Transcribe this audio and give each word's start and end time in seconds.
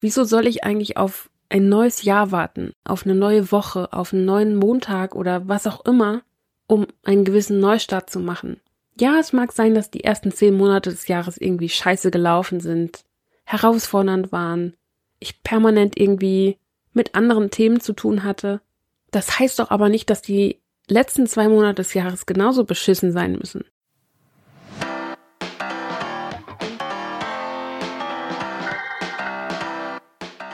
Wieso 0.00 0.24
soll 0.24 0.46
ich 0.46 0.64
eigentlich 0.64 0.96
auf 0.96 1.30
ein 1.48 1.68
neues 1.68 2.02
Jahr 2.02 2.30
warten, 2.30 2.72
auf 2.84 3.04
eine 3.04 3.14
neue 3.14 3.50
Woche, 3.50 3.92
auf 3.92 4.12
einen 4.12 4.24
neuen 4.24 4.56
Montag 4.56 5.14
oder 5.14 5.48
was 5.48 5.66
auch 5.66 5.84
immer, 5.84 6.22
um 6.66 6.86
einen 7.04 7.24
gewissen 7.24 7.58
Neustart 7.60 8.10
zu 8.10 8.20
machen? 8.20 8.60
Ja, 9.00 9.18
es 9.18 9.32
mag 9.32 9.52
sein, 9.52 9.74
dass 9.74 9.90
die 9.90 10.04
ersten 10.04 10.32
zehn 10.32 10.56
Monate 10.56 10.90
des 10.90 11.08
Jahres 11.08 11.38
irgendwie 11.38 11.68
scheiße 11.68 12.10
gelaufen 12.10 12.60
sind, 12.60 13.04
herausfordernd 13.44 14.32
waren, 14.32 14.74
ich 15.20 15.42
permanent 15.42 15.98
irgendwie 15.98 16.58
mit 16.92 17.14
anderen 17.14 17.50
Themen 17.50 17.80
zu 17.80 17.92
tun 17.92 18.24
hatte. 18.24 18.60
Das 19.10 19.38
heißt 19.38 19.58
doch 19.58 19.70
aber 19.70 19.88
nicht, 19.88 20.10
dass 20.10 20.20
die 20.20 20.60
letzten 20.88 21.26
zwei 21.26 21.48
Monate 21.48 21.76
des 21.76 21.94
Jahres 21.94 22.26
genauso 22.26 22.64
beschissen 22.64 23.12
sein 23.12 23.32
müssen. 23.32 23.64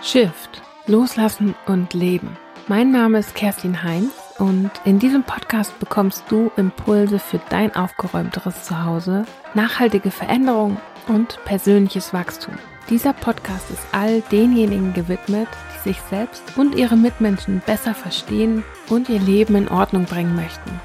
Shift, 0.04 0.60
Loslassen 0.86 1.54
und 1.64 1.94
Leben. 1.94 2.36
Mein 2.68 2.90
Name 2.90 3.20
ist 3.20 3.34
Kerstin 3.34 3.82
Heinz 3.82 4.12
und 4.38 4.70
in 4.84 4.98
diesem 4.98 5.22
Podcast 5.22 5.78
bekommst 5.80 6.24
du 6.28 6.52
Impulse 6.58 7.18
für 7.18 7.40
dein 7.48 7.74
aufgeräumteres 7.74 8.64
Zuhause, 8.64 9.24
nachhaltige 9.54 10.10
Veränderung 10.10 10.76
und 11.08 11.42
persönliches 11.46 12.12
Wachstum. 12.12 12.52
Dieser 12.90 13.14
Podcast 13.14 13.70
ist 13.70 13.86
all 13.92 14.20
denjenigen 14.30 14.92
gewidmet, 14.92 15.48
die 15.74 15.88
sich 15.88 16.00
selbst 16.10 16.42
und 16.56 16.74
ihre 16.74 16.96
Mitmenschen 16.96 17.62
besser 17.64 17.94
verstehen 17.94 18.62
und 18.90 19.08
ihr 19.08 19.20
Leben 19.20 19.54
in 19.54 19.68
Ordnung 19.68 20.04
bringen 20.04 20.36
möchten. 20.36 20.80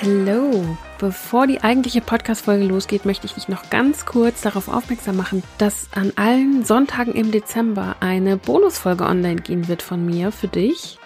Hallo! 0.00 0.78
Bevor 1.00 1.46
die 1.46 1.62
eigentliche 1.62 2.02
Podcast-Folge 2.02 2.66
losgeht, 2.66 3.06
möchte 3.06 3.24
ich 3.24 3.32
dich 3.32 3.48
noch 3.48 3.70
ganz 3.70 4.04
kurz 4.04 4.42
darauf 4.42 4.68
aufmerksam 4.68 5.16
machen, 5.16 5.42
dass 5.56 5.88
an 5.94 6.12
allen 6.16 6.62
Sonntagen 6.62 7.14
im 7.14 7.30
Dezember 7.30 7.96
eine 8.00 8.36
Bonusfolge 8.36 9.04
online 9.04 9.40
gehen 9.40 9.66
wird 9.66 9.80
von 9.80 10.04
mir 10.04 10.30
für 10.30 10.48
dich. 10.48 10.98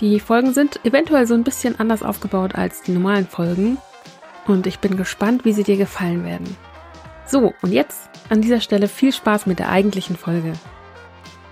Die 0.00 0.20
Folgen 0.20 0.54
sind 0.54 0.78
eventuell 0.84 1.26
so 1.26 1.34
ein 1.34 1.42
bisschen 1.42 1.80
anders 1.80 2.04
aufgebaut 2.04 2.54
als 2.54 2.82
die 2.82 2.92
normalen 2.92 3.26
Folgen 3.26 3.78
und 4.46 4.68
ich 4.68 4.78
bin 4.78 4.96
gespannt, 4.96 5.44
wie 5.44 5.52
sie 5.52 5.64
dir 5.64 5.76
gefallen 5.76 6.24
werden. 6.24 6.56
So, 7.26 7.52
und 7.62 7.72
jetzt 7.72 8.10
an 8.28 8.42
dieser 8.42 8.60
Stelle 8.60 8.86
viel 8.86 9.12
Spaß 9.12 9.46
mit 9.46 9.58
der 9.58 9.70
eigentlichen 9.70 10.16
Folge. 10.16 10.52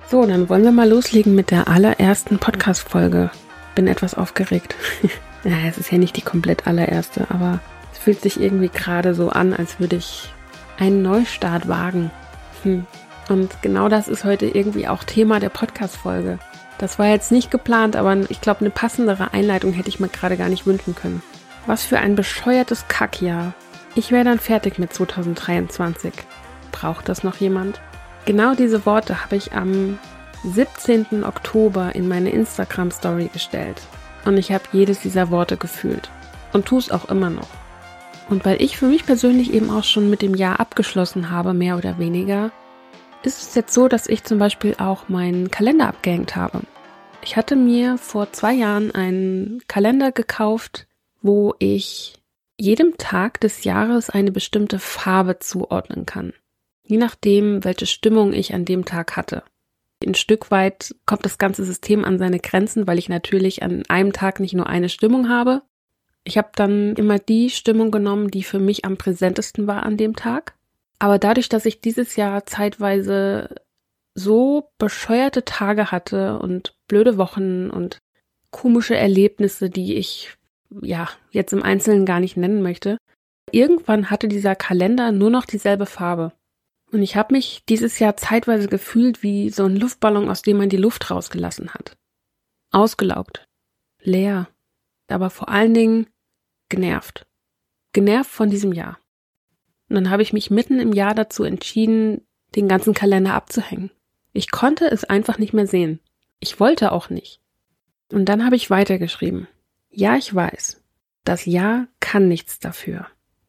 So, 0.07 0.25
dann 0.25 0.49
wollen 0.49 0.63
wir 0.63 0.71
mal 0.71 0.89
loslegen 0.89 1.35
mit 1.35 1.51
der 1.51 1.67
allerersten 1.67 2.39
Podcast-Folge. 2.39 3.33
Bin 3.75 3.89
etwas 3.89 4.15
aufgeregt. 4.15 4.77
ja, 5.43 5.57
es 5.69 5.77
ist 5.77 5.91
ja 5.91 5.99
nicht 5.99 6.17
die 6.17 6.23
komplett 6.23 6.69
allererste, 6.69 7.27
aber 7.31 7.59
es 7.93 7.99
fühlt 7.99 8.21
sich 8.21 8.41
irgendwie 8.41 8.69
gerade 8.69 9.15
so 9.15 9.31
an, 9.31 9.53
als 9.53 9.81
würde 9.81 9.97
ich 9.97 10.33
einen 10.79 11.03
Neustart 11.03 11.69
wagen. 11.69 12.11
Hm. 12.63 12.87
Und 13.29 13.63
genau 13.63 13.89
das 13.89 14.09
ist 14.09 14.25
heute 14.25 14.47
irgendwie 14.47 14.89
auch 14.89 15.05
Thema 15.05 15.39
der 15.39 15.51
Podcast-Folge. 15.51 16.39
Das 16.79 16.99
war 16.99 17.07
jetzt 17.07 17.31
nicht 17.31 17.51
geplant, 17.51 17.95
aber 17.95 18.17
ich 18.31 18.41
glaube, 18.41 18.61
eine 18.61 18.71
passendere 18.71 19.33
Einleitung 19.33 19.73
hätte 19.73 19.89
ich 19.89 20.01
mir 20.01 20.09
gerade 20.09 20.37
gar 20.37 20.49
nicht 20.49 20.67
wünschen 20.67 20.95
können. 20.95 21.23
Was 21.67 21.85
für 21.85 21.99
ein 21.99 22.17
bescheuertes 22.17 22.89
Kackjahr. 22.89 23.53
Ich 23.95 24.11
wäre 24.11 24.25
dann 24.25 24.39
fertig 24.39 24.79
mit 24.79 24.93
2023. 24.93 26.13
Braucht 26.73 27.09
das 27.09 27.23
noch 27.23 27.37
jemand? 27.37 27.81
Genau 28.25 28.55
diese 28.55 28.87
Worte 28.87 29.23
habe 29.23 29.37
ich 29.37 29.53
am 29.53 29.99
17. 30.45 31.23
Oktober 31.25 31.95
in 31.95 32.09
meine 32.09 32.31
Instagram 32.31 32.91
Story 32.91 33.29
gestellt. 33.33 33.83
Und 34.25 34.39
ich 34.39 34.51
habe 34.53 34.65
jedes 34.73 35.01
dieser 35.01 35.31
Worte 35.31 35.57
gefühlt. 35.57 36.11
Und 36.53 36.67
tue 36.67 36.79
es 36.79 36.91
auch 36.91 37.09
immer 37.11 37.31
noch. 37.31 37.49
Und 38.31 38.45
weil 38.45 38.63
ich 38.63 38.79
für 38.79 38.87
mich 38.87 39.05
persönlich 39.05 39.53
eben 39.53 39.71
auch 39.71 39.83
schon 39.83 40.09
mit 40.09 40.23
dem 40.23 40.37
Jahr 40.37 40.61
abgeschlossen 40.61 41.31
habe, 41.31 41.53
mehr 41.53 41.77
oder 41.77 41.99
weniger, 41.99 42.53
ist 43.25 43.43
es 43.43 43.55
jetzt 43.57 43.75
so, 43.75 43.89
dass 43.89 44.07
ich 44.07 44.23
zum 44.23 44.39
Beispiel 44.39 44.77
auch 44.79 45.09
meinen 45.09 45.51
Kalender 45.51 45.89
abgehängt 45.89 46.37
habe. 46.37 46.63
Ich 47.23 47.37
hatte 47.37 47.57
mir 47.57 47.99
vor 47.99 48.33
zwei 48.33 48.55
Jahren 48.55 48.93
einen 48.93 49.61
Kalender 49.67 50.13
gekauft, 50.13 50.87
wo 51.21 51.55
ich 51.59 52.15
jedem 52.57 52.97
Tag 52.99 53.41
des 53.41 53.65
Jahres 53.65 54.11
eine 54.11 54.31
bestimmte 54.31 54.79
Farbe 54.79 55.41
zuordnen 55.41 56.07
kann. 56.07 56.33
Je 56.87 56.99
nachdem, 56.99 57.65
welche 57.65 57.87
Stimmung 57.87 58.33
ich 58.33 58.55
an 58.55 58.65
dem 58.65 58.85
Tag 58.85 59.17
hatte. 59.17 59.43
Ein 60.07 60.15
Stück 60.15 60.51
weit 60.51 60.95
kommt 61.05 61.25
das 61.25 61.37
ganze 61.37 61.65
System 61.65 62.05
an 62.05 62.19
seine 62.19 62.39
Grenzen, 62.39 62.87
weil 62.87 62.99
ich 62.99 63.09
natürlich 63.09 63.63
an 63.63 63.83
einem 63.89 64.13
Tag 64.13 64.41
nicht 64.41 64.55
nur 64.55 64.67
eine 64.67 64.89
Stimmung 64.89 65.29
habe. 65.29 65.63
Ich 66.25 66.37
habe 66.39 66.51
dann 66.55 66.95
immer 66.97 67.19
die 67.19 67.51
Stimmung 67.51 67.91
genommen, 67.91 68.31
die 68.31 68.43
für 68.43 68.59
mich 68.59 68.85
am 68.85 68.97
präsentesten 68.97 69.67
war 69.67 69.85
an 69.85 69.97
dem 69.97 70.17
Tag. 70.17 70.55
Aber 70.99 71.19
dadurch, 71.19 71.49
dass 71.49 71.65
ich 71.65 71.81
dieses 71.81 72.17
Jahr 72.17 72.45
zeitweise 72.47 73.55
so 74.15 74.71
bescheuerte 74.79 75.45
Tage 75.45 75.91
hatte 75.91 76.39
und 76.39 76.75
blöde 76.89 77.17
Wochen 77.17 77.71
und 77.71 77.99
komische 78.51 78.97
Erlebnisse, 78.97 79.71
die 79.71 79.95
ich 79.95 80.37
ja, 80.83 81.09
jetzt 81.31 81.53
im 81.53 81.63
Einzelnen 81.63 82.07
gar 82.07 82.21
nicht 82.21 82.37
nennen 82.37 82.63
möchte. 82.63 82.99
Irgendwann 83.51 84.11
hatte 84.11 84.29
dieser 84.29 84.55
Kalender 84.55 85.13
nur 85.13 85.31
noch 85.31 85.45
dieselbe 85.45 85.87
Farbe. 85.87 86.33
Und 86.93 87.03
ich 87.03 87.17
habe 87.17 87.35
mich 87.35 87.63
dieses 87.69 87.99
Jahr 87.99 88.17
zeitweise 88.17 88.69
gefühlt 88.69 89.23
wie 89.23 89.51
so 89.51 89.65
ein 89.65 89.77
Luftballon, 89.77 90.29
aus 90.29 90.43
dem 90.43 90.59
man 90.59 90.69
die 90.69 90.77
Luft 90.77 91.11
rausgelassen 91.11 91.73
hat. 91.75 91.97
Ausgelaugt. 92.73 93.45
Leer. 94.03 94.49
Aber 95.11 95.31
vor 95.31 95.49
allen 95.49 95.75
Dingen 95.75 96.07
genervt. 96.69 97.27
Genervt 97.93 98.31
von 98.31 98.51
diesem 98.51 98.73
Jahr. 98.73 98.99
Und 99.89 99.97
dann 99.97 100.11
habe 100.11 100.23
ich 100.23 100.33
mich 100.33 100.51
mitten 100.51 100.79
im 100.79 100.93
Jahr 100.93 101.15
dazu 101.15 101.43
entschieden, 101.45 102.27
den 102.55 102.69
ganzen 102.69 102.95
Kalender 102.95 103.35
abzuhängen. 103.35 103.91
Ich 104.33 104.51
konnte 104.51 104.87
es 104.87 105.05
einfach 105.05 105.39
nicht 105.39 105.53
mehr 105.53 105.67
sehen. 105.67 106.01
Ich 106.39 106.61
wollte 106.61 106.93
auch 106.93 107.11
nicht. 107.11 107.41
Und 108.13 108.27
dann 108.27 108.45
habe 108.45 108.57
ich 108.57 108.71
weitergeschrieben. 108.71 109.49
Ja, 109.91 110.17
ich 110.17 110.33
weiß. 110.33 110.83
Das 111.25 111.45
Jahr 111.47 111.89
kann 111.99 112.29
nichts 112.29 112.61
dafür. 112.61 113.07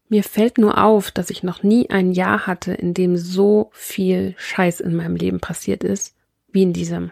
Mir 0.10 0.24
fällt 0.24 0.58
nur 0.58 0.84
auf, 0.84 1.12
dass 1.12 1.30
ich 1.30 1.42
noch 1.42 1.64
nie 1.64 1.90
ein 1.90 2.12
Jahr 2.12 2.46
hatte, 2.46 2.74
in 2.74 2.94
dem 2.94 3.16
so 3.16 3.70
viel 3.72 4.36
Scheiß 4.38 4.82
in 4.82 4.96
meinem 4.96 5.16
Leben 5.16 5.40
passiert 5.40 5.84
ist, 5.84 6.16
wie 6.50 6.64
in 6.64 6.74
diesem. 6.74 7.12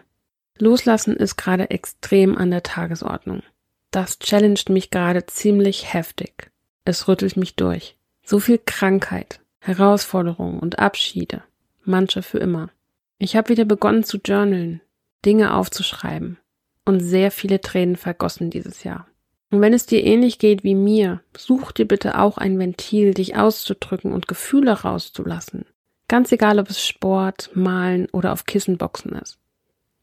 Loslassen 0.58 1.16
ist 1.16 1.36
gerade 1.36 1.70
extrem 1.70 2.36
an 2.36 2.50
der 2.50 2.62
Tagesordnung. 2.62 3.42
Das 3.90 4.18
challenged 4.18 4.68
mich 4.68 4.90
gerade 4.90 5.26
ziemlich 5.26 5.92
heftig. 5.92 6.50
Es 6.84 7.08
rüttelt 7.08 7.36
mich 7.36 7.56
durch. 7.56 7.96
So 8.24 8.38
viel 8.38 8.60
Krankheit, 8.64 9.40
Herausforderungen 9.58 10.60
und 10.60 10.78
Abschiede. 10.78 11.42
Manche 11.84 12.22
für 12.22 12.38
immer. 12.38 12.70
Ich 13.18 13.36
habe 13.36 13.48
wieder 13.48 13.64
begonnen 13.64 14.04
zu 14.04 14.18
journalen, 14.18 14.80
Dinge 15.24 15.54
aufzuschreiben 15.54 16.38
und 16.84 17.00
sehr 17.00 17.30
viele 17.30 17.60
Tränen 17.60 17.96
vergossen 17.96 18.50
dieses 18.50 18.84
Jahr. 18.84 19.06
Und 19.50 19.60
wenn 19.60 19.72
es 19.72 19.86
dir 19.86 20.04
ähnlich 20.04 20.38
geht 20.38 20.62
wie 20.62 20.76
mir, 20.76 21.20
such 21.36 21.72
dir 21.72 21.86
bitte 21.86 22.18
auch 22.18 22.38
ein 22.38 22.58
Ventil, 22.58 23.14
dich 23.14 23.36
auszudrücken 23.36 24.12
und 24.12 24.28
Gefühle 24.28 24.72
rauszulassen. 24.72 25.66
Ganz 26.06 26.30
egal, 26.30 26.60
ob 26.60 26.70
es 26.70 26.86
Sport, 26.86 27.50
Malen 27.54 28.08
oder 28.12 28.32
auf 28.32 28.46
Kissenboxen 28.46 29.12
ist. 29.12 29.38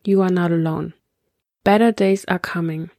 You 0.05 0.21
are 0.21 0.31
not 0.31 0.51
alone. 0.51 0.93
Better 1.63 1.91
days 1.91 2.27
are 2.27 2.39
coming. 2.39 2.89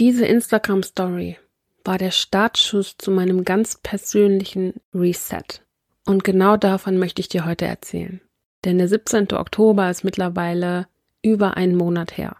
Diese 0.00 0.24
Instagram 0.24 0.82
Story 0.82 1.36
war 1.84 1.98
der 1.98 2.10
Startschuss 2.10 2.96
zu 2.96 3.10
meinem 3.10 3.44
ganz 3.44 3.76
persönlichen 3.82 4.80
Reset. 4.94 5.60
Und 6.06 6.24
genau 6.24 6.56
davon 6.56 6.96
möchte 6.96 7.20
ich 7.20 7.28
dir 7.28 7.44
heute 7.44 7.66
erzählen. 7.66 8.22
Denn 8.64 8.78
der 8.78 8.88
17. 8.88 9.32
Oktober 9.32 9.90
ist 9.90 10.02
mittlerweile 10.02 10.86
über 11.20 11.58
einen 11.58 11.76
Monat 11.76 12.16
her. 12.16 12.36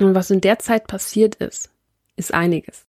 Und 0.00 0.14
was 0.14 0.30
in 0.30 0.40
der 0.40 0.58
Zeit 0.58 0.86
passiert 0.86 1.34
ist, 1.34 1.68
ist 2.16 2.32
einiges. 2.32 2.86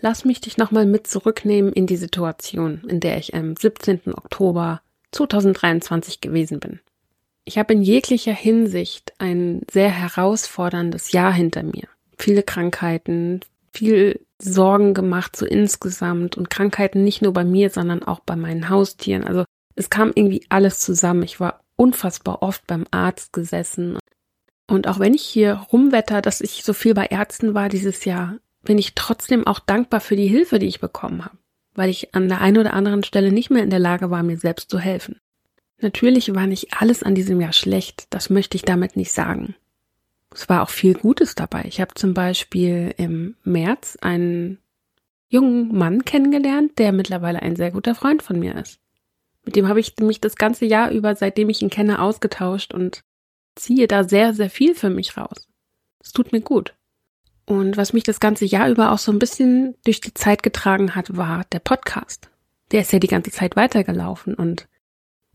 Lass 0.00 0.24
mich 0.24 0.40
dich 0.40 0.56
nochmal 0.56 0.86
mit 0.86 1.06
zurücknehmen 1.06 1.70
in 1.74 1.86
die 1.86 1.98
Situation, 1.98 2.80
in 2.88 3.00
der 3.00 3.18
ich 3.18 3.34
am 3.34 3.56
17. 3.56 4.14
Oktober 4.14 4.80
2023 5.12 6.22
gewesen 6.22 6.60
bin. 6.60 6.80
Ich 7.44 7.58
habe 7.58 7.74
in 7.74 7.82
jeglicher 7.82 8.32
Hinsicht 8.32 9.12
ein 9.18 9.60
sehr 9.70 9.90
herausforderndes 9.90 11.12
Jahr 11.12 11.34
hinter 11.34 11.62
mir. 11.62 11.88
Viele 12.18 12.42
Krankheiten, 12.42 13.40
viel 13.72 14.24
Sorgen 14.38 14.94
gemacht 14.94 15.36
so 15.36 15.46
insgesamt 15.46 16.36
und 16.36 16.50
Krankheiten 16.50 17.04
nicht 17.04 17.22
nur 17.22 17.32
bei 17.32 17.44
mir, 17.44 17.70
sondern 17.70 18.02
auch 18.02 18.20
bei 18.20 18.36
meinen 18.36 18.68
Haustieren. 18.68 19.24
Also 19.24 19.44
es 19.74 19.90
kam 19.90 20.12
irgendwie 20.14 20.44
alles 20.48 20.80
zusammen. 20.80 21.22
Ich 21.22 21.40
war 21.40 21.60
unfassbar 21.76 22.42
oft 22.42 22.66
beim 22.66 22.86
Arzt 22.90 23.32
gesessen. 23.32 23.98
Und 24.66 24.86
auch 24.86 24.98
wenn 24.98 25.14
ich 25.14 25.22
hier 25.22 25.54
rumwetter, 25.72 26.22
dass 26.22 26.40
ich 26.40 26.62
so 26.62 26.72
viel 26.72 26.94
bei 26.94 27.06
Ärzten 27.06 27.54
war 27.54 27.68
dieses 27.68 28.04
Jahr, 28.04 28.38
bin 28.62 28.78
ich 28.78 28.94
trotzdem 28.94 29.46
auch 29.46 29.58
dankbar 29.58 30.00
für 30.00 30.16
die 30.16 30.28
Hilfe, 30.28 30.58
die 30.58 30.66
ich 30.66 30.80
bekommen 30.80 31.24
habe, 31.24 31.38
weil 31.74 31.90
ich 31.90 32.14
an 32.14 32.28
der 32.28 32.40
einen 32.40 32.58
oder 32.58 32.74
anderen 32.74 33.02
Stelle 33.02 33.32
nicht 33.32 33.50
mehr 33.50 33.62
in 33.62 33.70
der 33.70 33.78
Lage 33.78 34.10
war, 34.10 34.22
mir 34.22 34.36
selbst 34.36 34.70
zu 34.70 34.78
helfen. 34.78 35.18
Natürlich 35.80 36.34
war 36.34 36.46
nicht 36.46 36.74
alles 36.78 37.02
an 37.02 37.14
diesem 37.14 37.40
Jahr 37.40 37.54
schlecht, 37.54 38.06
das 38.10 38.28
möchte 38.28 38.56
ich 38.56 38.62
damit 38.62 38.96
nicht 38.96 39.12
sagen. 39.12 39.54
Es 40.32 40.48
war 40.48 40.62
auch 40.62 40.70
viel 40.70 40.94
Gutes 40.94 41.34
dabei. 41.34 41.64
Ich 41.66 41.80
habe 41.80 41.94
zum 41.94 42.14
Beispiel 42.14 42.94
im 42.96 43.36
März 43.42 43.98
einen 44.00 44.58
jungen 45.28 45.76
Mann 45.76 46.04
kennengelernt, 46.04 46.78
der 46.78 46.92
mittlerweile 46.92 47.42
ein 47.42 47.56
sehr 47.56 47.70
guter 47.70 47.94
Freund 47.94 48.22
von 48.22 48.38
mir 48.38 48.54
ist. 48.56 48.80
Mit 49.44 49.56
dem 49.56 49.68
habe 49.68 49.80
ich 49.80 49.96
mich 49.98 50.20
das 50.20 50.36
ganze 50.36 50.66
Jahr 50.66 50.90
über, 50.90 51.16
seitdem 51.16 51.48
ich 51.48 51.62
ihn 51.62 51.70
kenne, 51.70 52.00
ausgetauscht 52.00 52.74
und 52.74 53.02
ziehe 53.54 53.88
da 53.88 54.04
sehr, 54.04 54.34
sehr 54.34 54.50
viel 54.50 54.74
für 54.74 54.90
mich 54.90 55.16
raus. 55.16 55.48
Es 56.02 56.12
tut 56.12 56.32
mir 56.32 56.40
gut. 56.40 56.74
Und 57.46 57.76
was 57.76 57.92
mich 57.92 58.04
das 58.04 58.20
ganze 58.20 58.44
Jahr 58.44 58.68
über 58.70 58.92
auch 58.92 58.98
so 58.98 59.10
ein 59.10 59.18
bisschen 59.18 59.74
durch 59.84 60.00
die 60.00 60.14
Zeit 60.14 60.42
getragen 60.42 60.94
hat, 60.94 61.16
war 61.16 61.44
der 61.52 61.58
Podcast. 61.58 62.30
Der 62.70 62.82
ist 62.82 62.92
ja 62.92 62.98
die 62.98 63.08
ganze 63.08 63.32
Zeit 63.32 63.56
weitergelaufen 63.56 64.34
und 64.34 64.68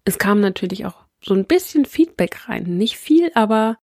es 0.05 0.17
kam 0.17 0.39
natürlich 0.39 0.85
auch 0.85 1.05
so 1.21 1.33
ein 1.33 1.45
bisschen 1.45 1.85
Feedback 1.85 2.47
rein. 2.47 2.77
Nicht 2.77 2.97
viel, 2.97 3.31
aber 3.33 3.77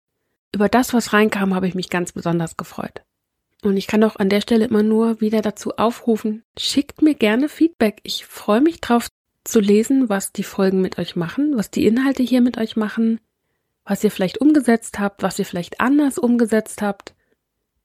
über 0.55 0.69
das, 0.69 0.93
was 0.95 1.13
reinkam, 1.13 1.55
habe 1.55 1.69
ich 1.69 1.75
mich 1.75 1.91
ganz 1.91 2.13
besonders 2.13 2.57
gefreut. 2.57 3.03
Und 3.63 3.77
ich 3.77 3.87
kann 3.87 4.03
auch 4.05 4.17
an 4.17 4.31
der 4.31 4.41
Stelle 4.41 4.65
immer 4.65 4.83
nur 4.83 5.21
wieder 5.21 5.43
dazu 5.43 5.77
aufrufen, 5.77 6.45
schickt 6.59 7.03
mir 7.03 7.15
gerne 7.15 7.49
Feedback. 7.49 8.01
Ich 8.05 8.25
freue 8.25 8.61
mich 8.61 8.81
drauf 8.81 9.09
zu 9.45 9.61
lesen, 9.61 10.09
was 10.09 10.33
die 10.33 10.45
Folgen 10.45 10.81
mit 10.81 10.99
euch 10.99 11.17
machen, 11.17 11.57
was 11.57 11.71
die 11.71 11.87
Inhalte 11.87 12.23
hier 12.23 12.41
mit 12.41 12.59
euch 12.59 12.77
machen, 12.77 13.21
was 13.85 14.03
ihr 14.05 14.11
vielleicht 14.11 14.41
umgesetzt 14.41 14.99
habt, 14.99 15.23
was 15.23 15.39
ihr 15.39 15.45
vielleicht 15.45 15.81
anders 15.81 16.19
umgesetzt 16.19 16.83
habt. 16.83 17.15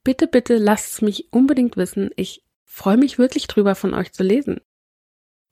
Bitte, 0.04 0.28
bitte 0.28 0.58
lasst 0.58 0.94
es 0.94 1.02
mich 1.02 1.34
unbedingt 1.34 1.78
wissen. 1.78 2.12
Ich 2.16 2.44
freue 2.64 2.98
mich 2.98 3.18
wirklich 3.18 3.48
drüber, 3.48 3.76
von 3.76 3.94
euch 3.94 4.14
zu 4.14 4.24
lesen. 4.24 4.62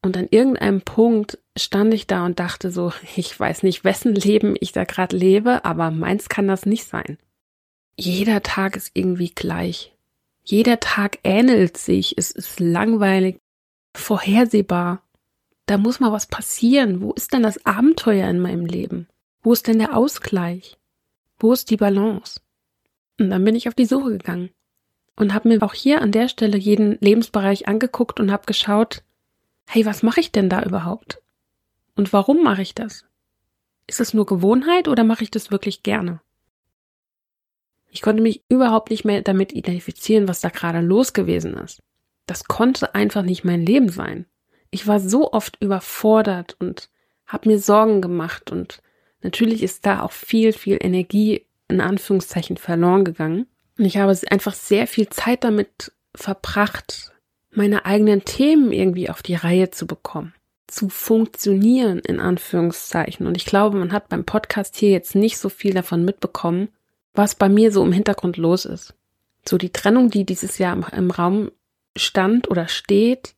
Und 0.04 0.18
an 0.18 0.28
irgendeinem 0.30 0.82
Punkt 0.82 1.40
stand 1.58 1.94
ich 1.94 2.08
da 2.08 2.26
und 2.26 2.38
dachte 2.40 2.70
so, 2.72 2.94
ich 3.16 3.38
weiß 3.40 3.64
nicht, 3.64 3.84
wessen 3.84 4.14
Leben 4.14 4.56
ich 4.60 4.72
da 4.74 4.84
gerade 4.84 5.18
lebe, 5.18 5.66
aber 5.66 5.90
meins 5.90 6.30
kann 6.30 6.48
das 6.48 6.68
nicht 6.68 6.86
sein. 6.86 7.18
Jeder 7.98 8.44
Tag 8.44 8.76
ist 8.76 8.92
irgendwie 8.94 9.30
gleich. 9.30 9.96
Jeder 10.44 10.80
Tag 10.80 11.20
ähnelt 11.24 11.78
sich, 11.78 12.18
es 12.18 12.32
ist 12.32 12.60
langweilig, 12.60 13.40
vorhersehbar. 13.96 15.02
Da 15.68 15.78
muss 15.78 16.02
mal 16.02 16.12
was 16.12 16.28
passieren. 16.28 17.02
Wo 17.02 17.14
ist 17.14 17.32
denn 17.32 17.44
das 17.44 17.66
Abenteuer 17.66 18.28
in 18.30 18.40
meinem 18.40 18.66
Leben? 18.66 19.08
Wo 19.42 19.54
ist 19.54 19.68
denn 19.68 19.80
der 19.80 19.96
Ausgleich? 19.96 20.78
Wo 21.40 21.54
ist 21.54 21.70
die 21.70 21.78
Balance? 21.78 22.42
Und 23.20 23.30
dann 23.30 23.46
bin 23.46 23.56
ich 23.56 23.70
auf 23.70 23.76
die 23.76 23.86
Suche 23.86 24.12
gegangen 24.12 24.50
und 25.16 25.34
habe 25.34 25.48
mir 25.48 25.62
auch 25.64 25.74
hier 25.74 26.02
an 26.02 26.12
der 26.12 26.28
Stelle 26.28 26.58
jeden 26.58 26.98
Lebensbereich 27.00 27.68
angeguckt 27.68 28.20
und 28.20 28.32
habe 28.32 28.46
geschaut, 28.46 29.04
hey, 29.68 29.86
was 29.86 30.04
mache 30.04 30.20
ich 30.20 30.32
denn 30.32 30.50
da 30.50 30.64
überhaupt? 30.64 31.22
Und 31.96 32.14
warum 32.14 32.44
mache 32.44 32.62
ich 32.62 32.76
das? 32.76 33.06
Ist 33.88 34.00
es 34.00 34.14
nur 34.14 34.26
Gewohnheit 34.26 34.88
oder 34.88 35.04
mache 35.04 35.24
ich 35.24 35.32
das 35.32 35.52
wirklich 35.52 35.84
gerne? 35.84 36.22
Ich 37.90 38.02
konnte 38.02 38.24
mich 38.24 38.44
überhaupt 38.50 38.90
nicht 38.90 39.06
mehr 39.06 39.22
damit 39.22 39.54
identifizieren, 39.54 40.28
was 40.28 40.42
da 40.42 40.50
gerade 40.50 40.80
los 40.80 41.14
gewesen 41.14 41.54
ist. 41.56 41.82
Das 42.26 42.46
konnte 42.46 42.96
einfach 42.96 43.22
nicht 43.22 43.44
mein 43.44 43.66
Leben 43.66 43.90
sein. 43.90 44.26
Ich 44.72 44.88
war 44.88 45.00
so 45.00 45.32
oft 45.32 45.62
überfordert 45.62 46.56
und 46.60 46.90
habe 47.28 47.50
mir 47.50 47.60
Sorgen 47.60 48.02
gemacht 48.02 48.52
und 48.52 48.82
natürlich 49.22 49.62
ist 49.62 49.86
da 49.86 50.02
auch 50.02 50.12
viel, 50.12 50.54
viel 50.54 50.78
Energie 50.82 51.46
in 51.68 51.82
Anführungszeichen 51.82 52.58
verloren 52.58 53.06
gegangen. 53.06 53.46
Und 53.78 53.86
ich 53.86 53.98
habe 53.98 54.18
einfach 54.30 54.54
sehr 54.54 54.88
viel 54.88 55.10
Zeit 55.10 55.44
damit 55.44 55.92
verbracht, 56.16 57.13
meine 57.56 57.86
eigenen 57.86 58.26
Themen 58.26 58.72
irgendwie 58.72 59.10
auf 59.10 59.22
die 59.22 59.36
Reihe 59.36 59.72
zu 59.72 59.88
bekommen, 59.88 60.34
zu 60.68 60.90
funktionieren 60.90 62.00
in 62.00 62.20
Anführungszeichen. 62.20 63.28
Und 63.28 63.38
ich 63.38 63.46
glaube, 63.46 63.78
man 63.78 63.92
hat 63.92 64.10
beim 64.10 64.26
Podcast 64.26 64.76
hier 64.76 64.92
jetzt 64.92 65.16
nicht 65.16 65.38
so 65.38 65.50
viel 65.50 65.74
davon 65.74 66.06
mitbekommen, 66.06 66.70
was 67.14 67.36
bei 67.36 67.50
mir 67.50 67.72
so 67.72 67.84
im 67.84 67.92
Hintergrund 67.92 68.38
los 68.38 68.66
ist. 68.66 68.94
So 69.48 69.58
die 69.58 69.72
Trennung, 69.72 70.10
die 70.10 70.26
dieses 70.26 70.58
Jahr 70.58 70.74
im, 70.74 70.86
im 70.96 71.12
Raum 71.12 71.52
stand 71.96 72.50
oder 72.50 72.68
steht, 72.68 73.36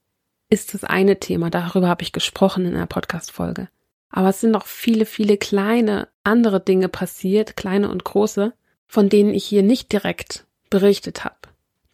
ist 0.49 0.73
das 0.73 0.83
eine 0.83 1.19
Thema. 1.19 1.49
Darüber 1.49 1.87
habe 1.87 2.03
ich 2.03 2.11
gesprochen 2.11 2.65
in 2.65 2.75
einer 2.75 2.85
Podcast-Folge. 2.85 3.67
Aber 4.09 4.29
es 4.29 4.39
sind 4.39 4.51
noch 4.51 4.65
viele, 4.65 5.05
viele 5.05 5.37
kleine 5.37 6.07
andere 6.23 6.61
Dinge 6.61 6.87
passiert, 6.87 7.57
kleine 7.57 7.89
und 7.89 8.05
große, 8.05 8.53
von 8.87 9.09
denen 9.09 9.33
ich 9.33 9.45
hier 9.45 9.63
nicht 9.63 9.91
direkt 9.91 10.45
berichtet 10.69 11.25
habe. 11.25 11.35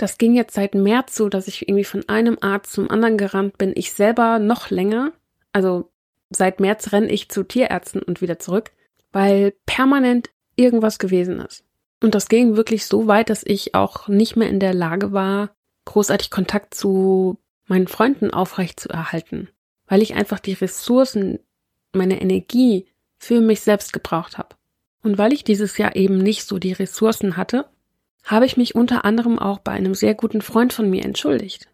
Das 0.02 0.18
ging 0.18 0.34
jetzt 0.34 0.56
seit 0.56 0.74
März 0.74 1.16
so, 1.16 1.30
dass 1.30 1.48
ich 1.48 1.70
irgendwie 1.70 1.84
von 1.84 2.10
einem 2.10 2.40
Arzt 2.42 2.72
zum 2.72 2.90
anderen 2.90 3.20
gerannt 3.20 3.60
bin. 3.60 3.72
Ich 3.76 3.94
selber 3.94 4.40
noch 4.40 4.72
länger. 4.72 5.12
Also 5.54 5.92
seit 6.32 6.60
März 6.60 6.92
renne 6.92 7.12
ich 7.12 7.30
zu 7.30 7.44
Tierärzten 7.44 8.02
und 8.02 8.20
wieder 8.20 8.40
zurück, 8.40 8.72
weil 9.12 9.54
permanent 9.68 10.32
irgendwas 10.56 10.98
gewesen 10.98 11.40
ist. 11.40 11.64
Und 12.02 12.16
das 12.16 12.30
ging 12.30 12.56
wirklich 12.56 12.88
so 12.88 13.06
weit, 13.06 13.30
dass 13.30 13.44
ich 13.46 13.76
auch 13.76 14.08
nicht 14.08 14.36
mehr 14.36 14.50
in 14.50 14.60
der 14.60 14.74
Lage 14.74 15.12
war, 15.12 15.52
großartig 15.86 16.32
Kontakt 16.32 16.74
zu 16.74 17.38
meinen 17.68 17.88
Freunden 17.88 18.32
aufrecht 18.32 18.80
zu 18.80 18.90
erhalten, 18.90 19.50
weil 19.86 20.02
ich 20.02 20.16
einfach 20.16 20.40
die 20.40 20.54
Ressourcen, 20.54 21.38
meine 21.94 22.20
Energie 22.22 22.88
für 23.20 23.40
mich 23.40 23.62
selbst 23.62 23.94
gebraucht 23.94 24.40
habe. 24.40 24.56
Und 25.04 25.20
weil 25.20 25.32
ich 25.32 25.44
dieses 25.44 25.78
Jahr 25.78 25.96
eben 25.96 26.18
nicht 26.18 26.48
so 26.48 26.58
die 26.58 26.74
Ressourcen 26.74 27.38
hatte, 27.38 27.70
habe 28.24 28.46
ich 28.46 28.58
mich 28.58 28.76
unter 28.76 29.06
anderem 29.06 29.40
auch 29.40 29.60
bei 29.60 29.72
einem 29.72 29.96
sehr 29.96 30.16
guten 30.16 30.42
Freund 30.42 30.74
von 30.74 30.90
mir 30.90 31.04
entschuldigt 31.04 31.68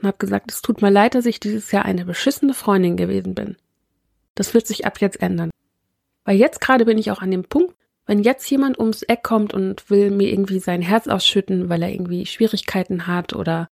und 0.00 0.06
habe 0.06 0.18
gesagt, 0.18 0.50
es 0.50 0.62
tut 0.62 0.82
mir 0.82 0.90
leid, 0.90 1.14
dass 1.14 1.26
ich 1.26 1.40
dieses 1.40 1.72
Jahr 1.72 1.84
eine 1.84 2.04
beschissene 2.04 2.54
Freundin 2.54 2.96
gewesen 2.96 3.34
bin. 3.34 3.56
Das 4.34 4.54
wird 4.54 4.66
sich 4.66 4.86
ab 4.86 5.00
jetzt 5.00 5.20
ändern. 5.20 5.50
Weil 6.24 6.36
jetzt 6.36 6.60
gerade 6.60 6.84
bin 6.84 6.98
ich 6.98 7.10
auch 7.10 7.20
an 7.20 7.30
dem 7.30 7.44
Punkt, 7.44 7.74
wenn 8.06 8.22
jetzt 8.22 8.48
jemand 8.50 8.78
ums 8.78 9.02
Eck 9.02 9.22
kommt 9.22 9.52
und 9.54 9.90
will 9.90 10.10
mir 10.10 10.30
irgendwie 10.30 10.58
sein 10.58 10.82
Herz 10.82 11.06
ausschütten, 11.06 11.68
weil 11.68 11.82
er 11.82 11.92
irgendwie 11.92 12.26
Schwierigkeiten 12.26 13.06
hat 13.06 13.34
oder 13.34 13.68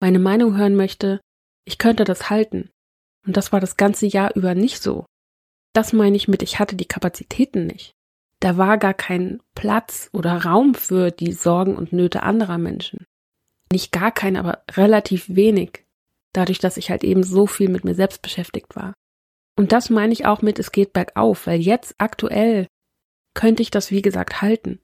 meine 0.00 0.18
Meinung 0.18 0.56
hören 0.56 0.76
möchte, 0.76 1.20
ich 1.64 1.78
könnte 1.78 2.04
das 2.04 2.30
halten. 2.30 2.70
Und 3.26 3.36
das 3.36 3.52
war 3.52 3.60
das 3.60 3.76
ganze 3.76 4.06
Jahr 4.06 4.34
über 4.36 4.54
nicht 4.54 4.82
so. 4.82 5.06
Das 5.72 5.92
meine 5.92 6.16
ich 6.16 6.28
mit, 6.28 6.42
ich 6.42 6.58
hatte 6.58 6.76
die 6.76 6.86
Kapazitäten 6.86 7.66
nicht. 7.66 7.95
Da 8.40 8.56
war 8.58 8.78
gar 8.78 8.94
kein 8.94 9.40
Platz 9.54 10.10
oder 10.12 10.44
Raum 10.44 10.74
für 10.74 11.10
die 11.10 11.32
Sorgen 11.32 11.76
und 11.76 11.92
Nöte 11.92 12.22
anderer 12.22 12.58
Menschen. 12.58 13.06
Nicht 13.72 13.92
gar 13.92 14.12
kein, 14.12 14.36
aber 14.36 14.62
relativ 14.72 15.24
wenig. 15.28 15.84
Dadurch, 16.32 16.58
dass 16.58 16.76
ich 16.76 16.90
halt 16.90 17.02
eben 17.02 17.22
so 17.22 17.46
viel 17.46 17.68
mit 17.68 17.84
mir 17.84 17.94
selbst 17.94 18.22
beschäftigt 18.22 18.76
war. 18.76 18.92
Und 19.56 19.72
das 19.72 19.88
meine 19.88 20.12
ich 20.12 20.26
auch 20.26 20.42
mit, 20.42 20.58
es 20.58 20.70
geht 20.70 20.92
bergauf, 20.92 21.46
weil 21.46 21.60
jetzt 21.60 21.94
aktuell 21.98 22.66
könnte 23.34 23.62
ich 23.62 23.70
das, 23.70 23.90
wie 23.90 24.02
gesagt, 24.02 24.42
halten. 24.42 24.80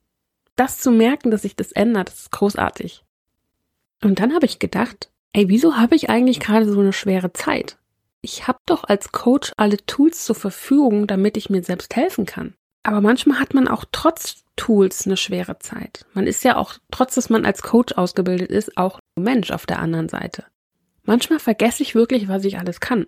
Das 0.57 0.79
zu 0.79 0.91
merken, 0.91 1.31
dass 1.31 1.43
sich 1.43 1.57
das 1.57 1.73
ändert, 1.73 2.09
das 2.09 2.21
ist 2.21 2.33
großartig. 2.33 3.05
Und 4.03 4.19
dann 4.19 4.35
habe 4.35 4.47
ich 4.47 4.59
gedacht, 4.59 5.11
ey, 5.33 5.49
wieso 5.49 5.77
habe 5.77 5.95
ich 5.95 6.11
eigentlich 6.11 6.41
gerade 6.41 6.71
so 6.71 6.81
eine 6.81 6.93
schwere 6.93 7.33
Zeit? 7.33 7.79
Ich 8.23 8.47
habe 8.47 8.59
doch 8.67 8.85
als 8.85 9.13
Coach 9.13 9.53
alle 9.57 9.79
Tools 9.79 10.25
zur 10.25 10.37
Verfügung, 10.37 11.07
damit 11.07 11.37
ich 11.37 11.51
mir 11.51 11.63
selbst 11.63 11.97
helfen 11.97 12.27
kann. 12.27 12.55
Aber 12.83 13.01
manchmal 13.01 13.39
hat 13.39 13.55
man 13.55 13.69
auch 13.69 13.85
trotz 13.93 14.45
Tools 14.57 15.07
eine 15.07 15.17
schwere 15.17 15.59
Zeit. 15.59 16.05
Man 16.15 16.27
ist 16.27 16.45
ja 16.45 16.57
auch, 16.57 16.75
trotz 16.91 17.15
dass 17.15 17.31
man 17.31 17.45
als 17.45 17.63
Coach 17.63 17.95
ausgebildet 17.95 18.51
ist, 18.51 18.77
auch 18.77 18.99
Mensch 19.17 19.51
auf 19.51 19.67
der 19.67 19.79
anderen 19.79 20.09
Seite. 20.09 20.45
Manchmal 21.05 21.39
vergesse 21.39 21.83
ich 21.83 21.95
wirklich, 21.95 22.29
was 22.29 22.45
ich 22.45 22.59
alles 22.59 22.81
kann. 22.81 23.07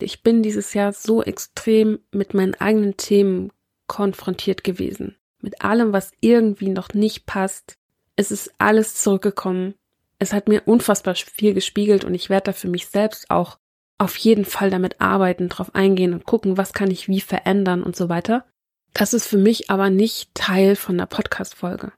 Ich 0.00 0.22
bin 0.22 0.42
dieses 0.42 0.74
Jahr 0.74 0.92
so 0.92 1.22
extrem 1.22 1.98
mit 2.12 2.34
meinen 2.34 2.54
eigenen 2.54 2.96
Themen 2.96 3.52
konfrontiert 3.86 4.64
gewesen. 4.64 5.16
Mit 5.40 5.62
allem, 5.62 5.92
was 5.92 6.12
irgendwie 6.20 6.68
noch 6.68 6.94
nicht 6.94 7.26
passt. 7.26 7.76
Es 8.16 8.30
ist 8.30 8.52
alles 8.58 8.94
zurückgekommen. 8.94 9.74
Es 10.18 10.32
hat 10.32 10.48
mir 10.48 10.62
unfassbar 10.66 11.14
viel 11.14 11.54
gespiegelt 11.54 12.04
und 12.04 12.14
ich 12.14 12.28
werde 12.28 12.44
da 12.44 12.52
für 12.52 12.68
mich 12.68 12.88
selbst 12.88 13.30
auch 13.30 13.58
auf 13.98 14.16
jeden 14.16 14.44
Fall 14.44 14.70
damit 14.70 15.00
arbeiten, 15.00 15.48
drauf 15.48 15.74
eingehen 15.74 16.12
und 16.12 16.24
gucken, 16.24 16.56
was 16.56 16.72
kann 16.72 16.90
ich 16.90 17.08
wie 17.08 17.20
verändern 17.20 17.82
und 17.82 17.96
so 17.96 18.08
weiter. 18.08 18.44
Das 18.94 19.14
ist 19.14 19.26
für 19.26 19.38
mich 19.38 19.70
aber 19.70 19.90
nicht 19.90 20.34
Teil 20.34 20.76
von 20.76 20.98
der 20.98 21.06
Podcast-Folge. 21.06 21.92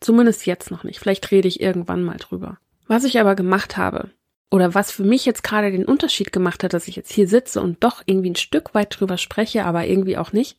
Zumindest 0.00 0.46
jetzt 0.46 0.70
noch 0.70 0.84
nicht. 0.84 1.00
Vielleicht 1.00 1.30
rede 1.30 1.48
ich 1.48 1.60
irgendwann 1.60 2.02
mal 2.02 2.16
drüber. 2.16 2.58
Was 2.86 3.04
ich 3.04 3.18
aber 3.18 3.34
gemacht 3.34 3.76
habe, 3.76 4.10
oder 4.50 4.74
was 4.74 4.92
für 4.92 5.02
mich 5.02 5.24
jetzt 5.24 5.42
gerade 5.42 5.72
den 5.72 5.84
Unterschied 5.84 6.32
gemacht 6.32 6.62
hat, 6.62 6.72
dass 6.72 6.88
ich 6.88 6.96
jetzt 6.96 7.12
hier 7.12 7.28
sitze 7.28 7.60
und 7.60 7.82
doch 7.82 8.02
irgendwie 8.06 8.30
ein 8.30 8.36
Stück 8.36 8.74
weit 8.74 8.98
drüber 8.98 9.18
spreche, 9.18 9.64
aber 9.64 9.86
irgendwie 9.86 10.16
auch 10.16 10.32
nicht, 10.32 10.58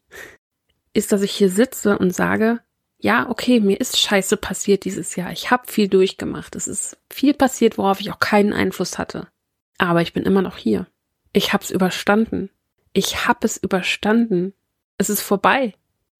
ist, 0.94 1.12
dass 1.12 1.22
ich 1.22 1.32
hier 1.32 1.50
sitze 1.50 1.98
und 1.98 2.14
sage, 2.14 2.60
ja, 3.00 3.30
okay, 3.30 3.60
mir 3.60 3.80
ist 3.80 4.00
Scheiße 4.00 4.38
passiert 4.38 4.84
dieses 4.84 5.16
Jahr. 5.16 5.32
Ich 5.32 5.52
habe 5.52 5.72
viel 5.72 5.88
durchgemacht. 5.88 6.56
Es 6.56 6.68
ist 6.68 6.98
viel 7.12 7.34
passiert, 7.34 7.78
worauf 7.78 8.02
ich 8.02 8.12
auch 8.12 8.20
keinen 8.20 8.54
Einfluss 8.54 8.98
hatte. 8.98 9.28
Aber 9.78 10.02
ich 10.02 10.14
bin 10.14 10.24
immer 10.24 10.42
noch 10.42 10.58
hier. 10.58 10.88
Ich 11.32 11.54
hab's 11.54 11.70
überstanden. 11.70 12.50
Ich 12.94 13.28
hab 13.28 13.44
es 13.44 13.58
überstanden. 13.58 14.54
Es 14.98 15.10
ist 15.10 15.22
vorbei. 15.22 15.74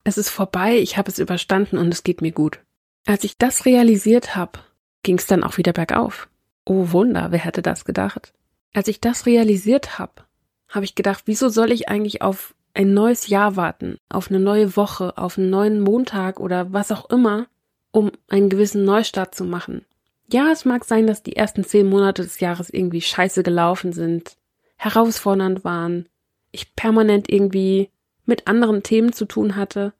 Es 0.04 0.18
ist 0.18 0.30
vorbei, 0.30 0.78
ich 0.78 0.98
habe 0.98 1.12
es 1.12 1.20
überstanden 1.20 1.78
und 1.78 1.94
es 1.94 2.04
geht 2.04 2.22
mir 2.22 2.32
gut. 2.32 2.60
Als 3.06 3.24
ich 3.24 3.38
das 3.38 3.66
realisiert 3.66 4.36
habe, 4.36 4.60
ging 5.04 5.18
es 5.18 5.28
dann 5.28 5.44
auch 5.44 5.58
wieder 5.58 5.74
bergauf. 5.74 6.30
Oh 6.66 6.92
Wunder, 6.92 7.32
wer 7.32 7.40
hätte 7.40 7.62
das 7.62 7.86
gedacht? 7.86 8.34
Als 8.74 8.88
ich 8.88 9.02
das 9.02 9.26
realisiert 9.26 10.00
habe, 10.00 10.24
habe 10.70 10.86
ich 10.86 10.96
gedacht, 10.96 11.24
wieso 11.26 11.50
soll 11.50 11.72
ich 11.72 11.90
eigentlich 11.90 12.22
auf 12.22 12.54
ein 12.74 12.94
neues 12.94 13.28
Jahr 13.28 13.56
warten, 13.56 13.98
auf 14.10 14.30
eine 14.30 14.40
neue 14.40 14.76
Woche, 14.76 15.18
auf 15.18 15.38
einen 15.38 15.50
neuen 15.50 15.80
Montag 15.80 16.40
oder 16.40 16.72
was 16.74 16.92
auch 16.92 17.10
immer, 17.10 17.48
um 17.92 18.12
einen 18.28 18.50
gewissen 18.50 18.86
Neustart 18.86 19.34
zu 19.34 19.46
machen. 19.46 19.86
Ja, 20.32 20.52
es 20.52 20.66
mag 20.66 20.86
sein, 20.86 21.08
dass 21.08 21.24
die 21.24 21.36
ersten 21.36 21.64
zehn 21.64 21.90
Monate 21.90 22.22
des 22.22 22.40
Jahres 22.40 22.70
irgendwie 22.70 23.02
scheiße 23.02 23.44
gelaufen 23.44 23.94
sind, 23.94 24.38
herausfordernd 24.76 25.64
waren, 25.64 26.08
ich 26.52 26.76
permanent 26.76 27.32
irgendwie 27.32 27.90
mit 28.28 28.48
anderen 28.48 28.84
Themen 28.84 29.14
zu 29.14 29.26
tun 29.26 29.56
hatte. 29.56 29.94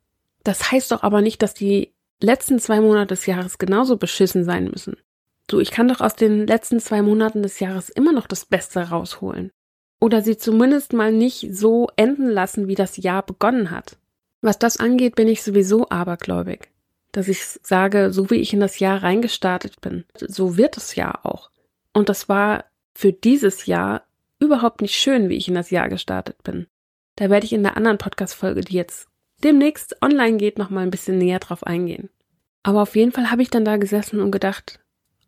Das 0.44 0.72
heißt 0.72 0.92
doch 0.92 1.04
aber 1.04 1.22
nicht, 1.22 1.42
dass 1.42 1.54
die 1.54 1.94
letzten 2.22 2.60
zwei 2.60 2.82
Monate 2.82 3.08
des 3.08 3.26
Jahres 3.26 3.58
genauso 3.58 3.98
beschissen 3.98 4.44
sein 4.44 4.66
müssen. 4.66 4.98
Du, 5.48 5.60
ich 5.60 5.72
kann 5.72 5.88
doch 5.88 6.02
aus 6.02 6.16
den 6.16 6.46
letzten 6.46 6.80
zwei 6.80 7.02
Monaten 7.02 7.42
des 7.42 7.60
Jahres 7.60 7.90
immer 7.90 8.12
noch 8.12 8.28
das 8.28 8.46
Beste 8.46 8.90
rausholen. 8.90 9.52
Oder 10.00 10.22
sie 10.22 10.38
zumindest 10.38 10.94
mal 10.94 11.12
nicht 11.12 11.56
so 11.56 11.88
enden 11.96 12.30
lassen, 12.30 12.68
wie 12.68 12.76
das 12.76 12.98
Jahr 12.98 13.24
begonnen 13.24 13.72
hat. 13.72 13.98
Was 14.42 14.60
das 14.60 14.78
angeht, 14.78 15.16
bin 15.16 15.28
ich 15.28 15.42
sowieso 15.42 15.90
abergläubig. 15.90 16.70
Dass 17.12 17.28
ich 17.28 17.44
sage, 17.44 18.12
so 18.12 18.30
wie 18.30 18.36
ich 18.36 18.54
in 18.54 18.60
das 18.60 18.80
Jahr 18.80 19.02
reingestartet 19.02 19.82
bin, 19.82 20.06
so 20.20 20.58
wird 20.58 20.76
das 20.76 20.96
Jahr 20.96 21.26
auch. 21.26 21.50
Und 21.94 22.10
das 22.10 22.30
war 22.30 22.66
für 22.94 23.14
dieses 23.14 23.66
Jahr 23.66 24.04
überhaupt 24.40 24.82
nicht 24.82 24.96
schön, 24.96 25.30
wie 25.30 25.38
ich 25.38 25.48
in 25.48 25.56
das 25.56 25.72
Jahr 25.72 25.90
gestartet 25.90 26.44
bin. 26.44 26.68
Da 27.18 27.32
werde 27.32 27.46
ich 27.46 27.54
in 27.54 27.64
der 27.64 27.76
anderen 27.76 27.98
Podcast-Folge, 27.98 28.62
die 28.62 28.76
jetzt 28.76 29.08
demnächst 29.44 30.02
online 30.02 30.38
geht, 30.38 30.58
nochmal 30.58 30.84
ein 30.84 30.92
bisschen 30.92 31.18
näher 31.18 31.40
drauf 31.40 31.66
eingehen. 31.66 32.10
Aber 32.64 32.84
auf 32.84 32.96
jeden 32.96 33.12
Fall 33.12 33.32
habe 33.32 33.42
ich 33.42 33.50
dann 33.50 33.66
da 33.66 33.78
gesessen 33.78 34.22
und 34.22 34.32
gedacht, 34.32 34.80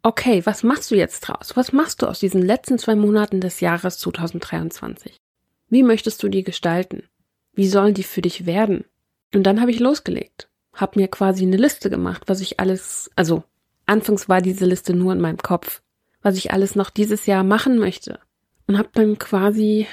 okay, 0.03 0.45
was 0.45 0.63
machst 0.63 0.91
du 0.91 0.95
jetzt 0.95 1.21
draus? 1.21 1.57
Was 1.57 1.73
machst 1.73 2.01
du 2.01 2.05
aus 2.05 2.19
diesen 2.19 2.43
letzten 2.43 2.77
zwei 2.77 2.95
Monaten 2.95 3.41
des 3.41 3.59
Jahres 3.59 3.97
2023? 3.97 5.17
Wie 5.67 5.83
möchtest 5.83 6.21
du 6.21 6.29
die 6.29 6.43
gestalten? 6.43 7.03
Wie 7.53 7.67
sollen 7.67 7.95
die 7.95 8.03
für 8.03 8.21
dich 8.21 8.45
werden? 8.45 8.85
Und 9.33 9.43
dann 9.43 9.59
habe 9.59 9.71
ich 9.71 9.79
losgelegt, 9.79 10.47
habe 10.73 10.99
mir 10.99 11.07
quasi 11.07 11.43
eine 11.43 11.57
Liste 11.57 11.89
gemacht, 11.89 12.23
was 12.27 12.39
ich 12.39 12.59
alles, 12.59 13.09
also 13.15 13.43
anfangs 13.87 14.29
war 14.29 14.41
diese 14.41 14.65
Liste 14.65 14.93
nur 14.93 15.13
in 15.13 15.21
meinem 15.21 15.37
Kopf, 15.37 15.81
was 16.21 16.37
ich 16.37 16.51
alles 16.51 16.75
noch 16.75 16.91
dieses 16.91 17.25
Jahr 17.25 17.43
machen 17.43 17.79
möchte. 17.79 18.19
Und 18.67 18.77
habe 18.77 18.89
dann 18.93 19.17
quasi 19.17 19.87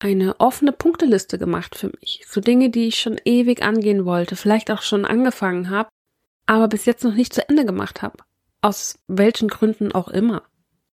eine 0.00 0.38
offene 0.40 0.72
Punkteliste 0.72 1.38
gemacht 1.38 1.74
für 1.74 1.90
mich. 2.00 2.24
So 2.28 2.40
Dinge, 2.40 2.70
die 2.70 2.88
ich 2.88 2.98
schon 2.98 3.20
ewig 3.24 3.62
angehen 3.62 4.04
wollte, 4.04 4.36
vielleicht 4.36 4.70
auch 4.70 4.82
schon 4.82 5.04
angefangen 5.04 5.70
habe, 5.70 5.88
aber 6.46 6.68
bis 6.68 6.84
jetzt 6.84 7.04
noch 7.04 7.14
nicht 7.14 7.32
zu 7.32 7.48
Ende 7.48 7.64
gemacht 7.64 8.02
habe. 8.02 8.18
Aus 8.60 8.98
welchen 9.06 9.48
Gründen 9.48 9.92
auch 9.92 10.08
immer. 10.08 10.42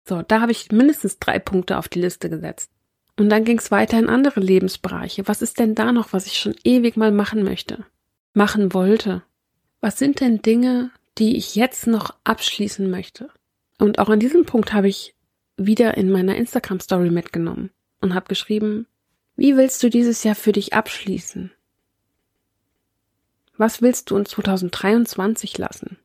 So, 0.06 0.22
da 0.22 0.40
habe 0.40 0.52
ich 0.52 0.70
mindestens 0.70 1.18
drei 1.18 1.38
Punkte 1.38 1.78
auf 1.78 1.88
die 1.88 2.00
Liste 2.00 2.28
gesetzt. 2.28 2.70
Und 3.16 3.30
dann 3.30 3.44
ging 3.44 3.58
es 3.58 3.70
weiter 3.70 3.98
in 3.98 4.08
andere 4.08 4.40
Lebensbereiche. 4.40 5.28
Was 5.28 5.40
ist 5.40 5.58
denn 5.58 5.74
da 5.74 5.92
noch, 5.92 6.12
was 6.12 6.26
ich 6.26 6.38
schon 6.38 6.54
ewig 6.64 6.96
mal 6.96 7.12
machen 7.12 7.44
möchte? 7.44 7.86
Machen 8.32 8.74
wollte? 8.74 9.22
Was 9.80 9.98
sind 9.98 10.20
denn 10.20 10.42
Dinge, 10.42 10.90
die 11.18 11.36
ich 11.36 11.54
jetzt 11.54 11.86
noch 11.86 12.14
abschließen 12.24 12.90
möchte? 12.90 13.28
Und 13.78 13.98
auch 13.98 14.08
an 14.08 14.20
diesem 14.20 14.44
Punkt 14.44 14.72
habe 14.72 14.88
ich 14.88 15.14
wieder 15.56 15.96
in 15.96 16.10
meiner 16.10 16.36
Instagram 16.36 16.80
Story 16.80 17.10
mitgenommen 17.10 17.70
und 18.00 18.14
habe 18.14 18.26
geschrieben, 18.26 18.86
wie 19.36 19.56
willst 19.56 19.82
du 19.82 19.90
dieses 19.90 20.22
Jahr 20.22 20.34
für 20.34 20.52
dich 20.52 20.72
abschließen? 20.74 21.50
Was 23.56 23.82
willst 23.82 24.10
du 24.10 24.16
in 24.16 24.26
2023 24.26 25.58
lassen? 25.58 25.98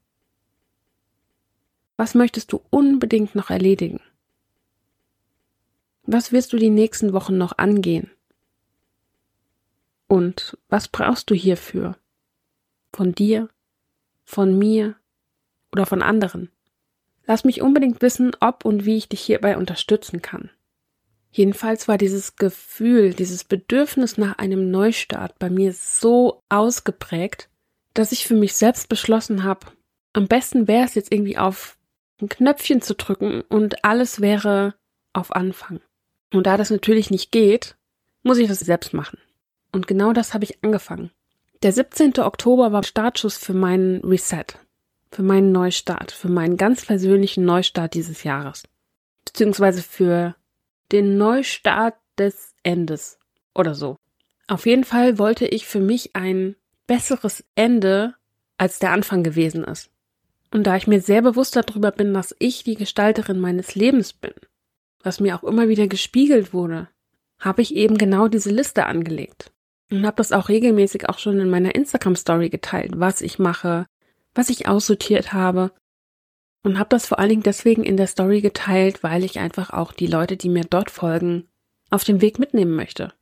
Was 1.98 2.16
möchtest 2.16 2.52
du 2.52 2.62
unbedingt 2.70 3.36
noch 3.36 3.50
erledigen? 3.50 4.00
Was 6.04 6.32
wirst 6.32 6.54
du 6.54 6.58
die 6.58 6.70
nächsten 6.70 7.14
Wochen 7.14 7.38
noch 7.38 7.58
angehen? 7.58 8.10
Und 10.08 10.58
was 10.70 10.88
brauchst 10.88 11.30
du 11.30 11.36
hierfür? 11.36 11.98
Von 12.92 13.14
dir, 13.14 13.50
von 14.26 14.58
mir 14.58 14.96
oder 15.72 15.86
von 15.86 16.02
anderen? 16.02 16.50
Lass 17.28 17.44
mich 17.44 17.62
unbedingt 17.62 18.02
wissen, 18.02 18.32
ob 18.40 18.66
und 18.66 18.86
wie 18.86 18.98
ich 18.98 19.08
dich 19.08 19.22
hierbei 19.22 19.56
unterstützen 19.56 20.24
kann. 20.24 20.50
Jedenfalls 21.32 21.88
war 21.88 21.98
dieses 21.98 22.36
Gefühl, 22.36 23.14
dieses 23.14 23.44
Bedürfnis 23.44 24.18
nach 24.18 24.38
einem 24.38 24.72
Neustart 24.72 25.38
bei 25.38 25.50
mir 25.50 25.74
so 25.74 26.42
ausgeprägt, 26.50 27.50
dass 27.94 28.12
ich 28.12 28.26
für 28.26 28.36
mich 28.36 28.56
selbst 28.56 28.90
beschlossen 28.90 29.44
habe, 29.44 29.68
am 30.14 30.28
besten 30.28 30.68
wäre 30.68 30.86
es 30.86 30.96
jetzt 30.96 31.12
irgendwie 31.12 31.38
auf 31.38 31.78
ein 32.22 32.30
Knöpfchen 32.30 32.82
zu 32.82 32.96
drücken 32.96 33.42
und 33.42 33.86
alles 33.86 34.22
wäre 34.22 34.76
auf 35.14 35.36
Anfang. 35.36 35.82
Und 36.34 36.48
da 36.48 36.58
das 36.58 36.70
natürlich 36.70 37.12
nicht 37.12 37.32
geht, 37.32 37.76
muss 38.24 38.38
ich 38.38 38.48
das 38.48 38.60
selbst 38.60 38.94
machen. 38.94 39.20
Und 39.72 39.88
genau 39.88 40.14
das 40.14 40.34
habe 40.34 40.44
ich 40.44 40.64
angefangen. 40.64 41.12
Der 41.62 41.72
17. 41.72 42.20
Oktober 42.20 42.72
war 42.72 42.84
Startschuss 42.84 43.38
für 43.38 43.54
meinen 43.54 44.02
Reset, 44.04 44.46
für 45.12 45.24
meinen 45.24 45.52
Neustart, 45.52 46.12
für 46.12 46.30
meinen 46.30 46.58
ganz 46.58 46.86
persönlichen 46.86 47.46
Neustart 47.46 47.94
dieses 47.94 48.24
Jahres. 48.24 48.64
Beziehungsweise 49.26 49.84
für 49.84 50.36
den 50.92 51.18
Neustart 51.18 51.96
des 52.18 52.54
Endes 52.64 53.20
oder 53.54 53.76
so. 53.76 53.98
Auf 54.48 54.66
jeden 54.66 54.84
Fall 54.84 55.20
wollte 55.20 55.46
ich 55.46 55.68
für 55.68 55.80
mich 55.80 56.16
ein 56.16 56.56
besseres 56.88 57.44
Ende, 57.56 58.16
als 58.58 58.80
der 58.80 58.92
Anfang 58.92 59.24
gewesen 59.24 59.64
ist. 59.64 59.92
Und 60.52 60.66
da 60.66 60.76
ich 60.76 60.88
mir 60.88 61.02
sehr 61.02 61.22
bewusst 61.22 61.56
darüber 61.56 61.92
bin, 61.92 62.14
dass 62.14 62.36
ich 62.40 62.64
die 62.64 62.76
Gestalterin 62.76 63.40
meines 63.40 63.76
Lebens 63.76 64.14
bin, 64.14 64.34
was 65.04 65.20
mir 65.20 65.36
auch 65.36 65.44
immer 65.44 65.70
wieder 65.70 65.88
gespiegelt 65.88 66.54
wurde, 66.54 66.90
habe 67.40 67.62
ich 67.62 67.76
eben 67.76 67.98
genau 67.98 68.28
diese 68.28 68.50
Liste 68.50 68.86
angelegt 68.86 69.52
und 69.92 70.06
habe 70.06 70.18
das 70.18 70.32
auch 70.32 70.50
regelmäßig 70.50 71.08
auch 71.08 71.20
schon 71.20 71.40
in 71.40 71.50
meiner 71.50 71.76
Instagram 71.76 72.16
Story 72.16 72.50
geteilt, 72.50 72.94
was 72.96 73.22
ich 73.22 73.40
mache, 73.40 73.86
was 74.34 74.50
ich 74.50 74.68
aussortiert 74.68 75.32
habe 75.32 75.72
und 76.64 76.78
habe 76.78 76.90
das 76.90 77.06
vor 77.06 77.20
allen 77.20 77.30
Dingen 77.30 77.44
deswegen 77.44 77.84
in 77.84 77.98
der 77.98 78.08
Story 78.08 78.42
geteilt, 78.42 79.04
weil 79.04 79.24
ich 79.24 79.40
einfach 79.40 79.72
auch 79.72 79.94
die 79.94 80.08
Leute, 80.08 80.38
die 80.38 80.50
mir 80.50 80.66
dort 80.70 80.92
folgen, 80.92 81.48
auf 81.90 82.04
dem 82.04 82.22
Weg 82.22 82.40
mitnehmen 82.40 82.76
möchte. 82.76 83.14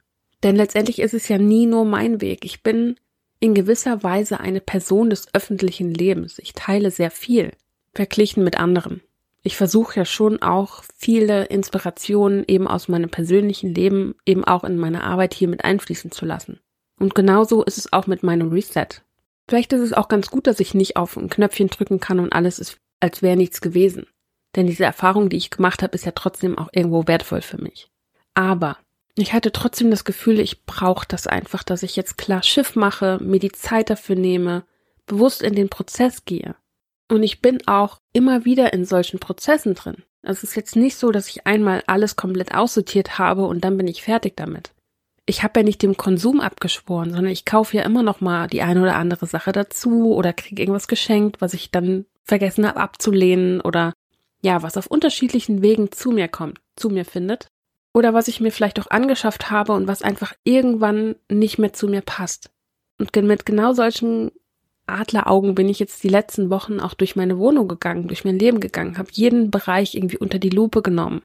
Denn 0.43 0.55
letztendlich 0.55 0.99
ist 0.99 1.13
es 1.13 1.27
ja 1.27 1.37
nie 1.37 1.65
nur 1.65 1.85
mein 1.85 2.21
Weg. 2.21 2.45
Ich 2.45 2.63
bin 2.63 2.95
in 3.39 3.53
gewisser 3.53 4.03
Weise 4.03 4.39
eine 4.39 4.61
Person 4.61 5.09
des 5.09 5.33
öffentlichen 5.33 5.93
Lebens. 5.93 6.39
Ich 6.39 6.53
teile 6.53 6.91
sehr 6.91 7.11
viel, 7.11 7.51
verglichen 7.93 8.43
mit 8.43 8.59
anderen. 8.59 9.01
Ich 9.43 9.55
versuche 9.55 9.99
ja 9.99 10.05
schon 10.05 10.41
auch 10.41 10.83
viele 10.97 11.45
Inspirationen 11.45 12.43
eben 12.47 12.67
aus 12.67 12.87
meinem 12.87 13.09
persönlichen 13.09 13.73
Leben 13.73 14.15
eben 14.25 14.43
auch 14.43 14.63
in 14.63 14.77
meine 14.77 15.03
Arbeit 15.03 15.33
hier 15.33 15.47
mit 15.47 15.63
einfließen 15.63 16.11
zu 16.11 16.25
lassen. 16.25 16.59
Und 16.99 17.15
genauso 17.15 17.63
ist 17.63 17.77
es 17.77 17.93
auch 17.93 18.07
mit 18.07 18.23
meinem 18.23 18.49
Reset. 18.51 18.87
Vielleicht 19.47 19.71
ist 19.71 19.81
es 19.81 19.93
auch 19.93 20.09
ganz 20.09 20.29
gut, 20.29 20.47
dass 20.47 20.59
ich 20.59 20.73
nicht 20.73 20.97
auf 20.97 21.15
ein 21.15 21.29
Knöpfchen 21.29 21.69
drücken 21.69 21.99
kann 21.99 22.19
und 22.19 22.33
alles 22.33 22.59
ist 22.59 22.77
als 22.99 23.21
wäre 23.21 23.37
nichts 23.37 23.61
gewesen. 23.61 24.07
Denn 24.55 24.67
diese 24.67 24.85
Erfahrung, 24.85 25.29
die 25.29 25.37
ich 25.37 25.51
gemacht 25.51 25.83
habe, 25.83 25.93
ist 25.95 26.05
ja 26.05 26.11
trotzdem 26.11 26.57
auch 26.57 26.69
irgendwo 26.71 27.07
wertvoll 27.07 27.41
für 27.41 27.61
mich. 27.61 27.89
Aber 28.33 28.77
ich 29.15 29.33
hatte 29.33 29.51
trotzdem 29.51 29.89
das 29.89 30.03
Gefühl, 30.03 30.39
ich 30.39 30.65
brauche 30.65 31.05
das 31.07 31.27
einfach, 31.27 31.63
dass 31.63 31.83
ich 31.83 31.95
jetzt 31.95 32.17
klar 32.17 32.43
Schiff 32.43 32.75
mache, 32.75 33.17
mir 33.21 33.39
die 33.39 33.51
Zeit 33.51 33.89
dafür 33.89 34.15
nehme, 34.15 34.63
bewusst 35.05 35.41
in 35.41 35.55
den 35.55 35.69
Prozess 35.69 36.25
gehe. 36.25 36.55
Und 37.09 37.23
ich 37.23 37.41
bin 37.41 37.65
auch 37.67 37.99
immer 38.13 38.45
wieder 38.45 38.73
in 38.73 38.85
solchen 38.85 39.19
Prozessen 39.19 39.73
drin. 39.73 40.03
Es 40.21 40.43
ist 40.43 40.55
jetzt 40.55 40.75
nicht 40.75 40.97
so, 40.97 41.11
dass 41.11 41.29
ich 41.29 41.47
einmal 41.47 41.83
alles 41.87 42.15
komplett 42.15 42.53
aussortiert 42.53 43.17
habe 43.17 43.45
und 43.45 43.63
dann 43.63 43.77
bin 43.77 43.87
ich 43.87 44.03
fertig 44.03 44.35
damit. 44.35 44.73
Ich 45.25 45.43
habe 45.43 45.59
ja 45.59 45.63
nicht 45.63 45.81
dem 45.81 45.97
Konsum 45.97 46.39
abgeschworen, 46.39 47.11
sondern 47.11 47.31
ich 47.31 47.45
kaufe 47.45 47.77
ja 47.77 47.83
immer 47.83 48.03
noch 48.03 48.21
mal 48.21 48.47
die 48.47 48.61
eine 48.61 48.81
oder 48.81 48.95
andere 48.95 49.25
Sache 49.25 49.51
dazu 49.51 50.13
oder 50.13 50.33
kriege 50.33 50.61
irgendwas 50.61 50.87
geschenkt, 50.87 51.41
was 51.41 51.53
ich 51.53 51.71
dann 51.71 52.05
vergessen 52.27 52.67
habe 52.67 52.79
abzulehnen 52.79 53.61
oder 53.61 53.93
ja, 54.41 54.61
was 54.61 54.77
auf 54.77 54.87
unterschiedlichen 54.87 55.61
Wegen 55.61 55.91
zu 55.91 56.11
mir 56.11 56.27
kommt, 56.27 56.59
zu 56.75 56.89
mir 56.89 57.05
findet. 57.05 57.47
Oder 57.93 58.13
was 58.13 58.27
ich 58.27 58.39
mir 58.39 58.51
vielleicht 58.51 58.79
auch 58.79 58.91
angeschafft 58.91 59.49
habe 59.49 59.73
und 59.73 59.87
was 59.87 60.03
einfach 60.03 60.33
irgendwann 60.43 61.15
nicht 61.31 61.57
mehr 61.57 61.73
zu 61.73 61.87
mir 61.87 62.01
passt. 62.01 62.51
Und 62.99 63.15
mit 63.15 63.45
genau 63.45 63.73
solchen 63.73 64.31
Adleraugen 64.85 65.55
bin 65.55 65.69
ich 65.69 65.79
jetzt 65.79 66.03
die 66.03 66.09
letzten 66.09 66.49
Wochen 66.49 66.79
auch 66.79 66.93
durch 66.93 67.15
meine 67.15 67.37
Wohnung 67.37 67.67
gegangen, 67.67 68.07
durch 68.07 68.23
mein 68.23 68.39
Leben 68.39 68.59
gegangen, 68.59 68.97
habe 68.97 69.09
jeden 69.11 69.51
Bereich 69.51 69.95
irgendwie 69.95 70.17
unter 70.17 70.39
die 70.39 70.49
Lupe 70.49 70.81
genommen. 70.81 71.21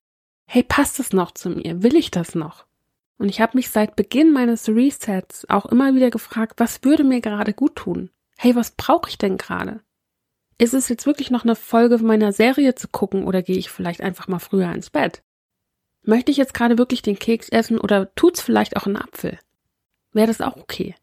Hey, 0.47 0.62
passt 0.62 0.99
es 0.99 1.12
noch 1.12 1.32
zu 1.32 1.50
mir? 1.50 1.82
Will 1.82 1.97
ich 1.97 2.11
das 2.11 2.35
noch? 2.35 2.66
Und 3.18 3.28
ich 3.28 3.40
habe 3.40 3.56
mich 3.56 3.71
seit 3.71 3.94
Beginn 3.94 4.32
meines 4.32 4.68
Resets 4.68 5.49
auch 5.49 5.66
immer 5.66 5.94
wieder 5.94 6.11
gefragt, 6.11 6.54
was 6.56 6.82
würde 6.82 7.04
mir 7.04 7.21
gerade 7.21 7.52
gut 7.52 7.76
tun? 7.76 8.11
Hey, 8.37 8.56
was 8.56 8.73
brauche 8.73 9.09
ich 9.09 9.18
denn 9.18 9.37
gerade? 9.37 9.80
Ist 10.59 10.75
es 10.75 10.88
jetzt 10.88 11.06
wirklich 11.06 11.30
noch 11.30 11.44
eine 11.44 11.56
Folge 11.56 11.99
meiner 11.99 12.32
Serie 12.32 12.75
zu 12.75 12.88
gucken 12.88 13.25
oder 13.25 13.42
gehe 13.42 13.56
ich 13.56 13.71
vielleicht 13.71 14.00
einfach 14.00 14.28
mal 14.28 14.38
früher 14.38 14.73
ins 14.73 14.90
Bett? 14.90 15.23
Möchte 16.04 16.30
ich 16.30 16.37
jetzt 16.37 16.54
gerade 16.54 16.78
wirklich 16.78 17.02
den 17.02 17.18
Keks 17.18 17.49
essen 17.49 17.78
oder 17.78 18.14
tut's 18.14 18.40
vielleicht 18.40 18.76
auch 18.76 18.87
einen 18.87 18.97
Apfel? 18.97 19.38
Wäre 20.12 20.26
das 20.26 20.40
auch 20.40 20.56
okay? 20.56 20.94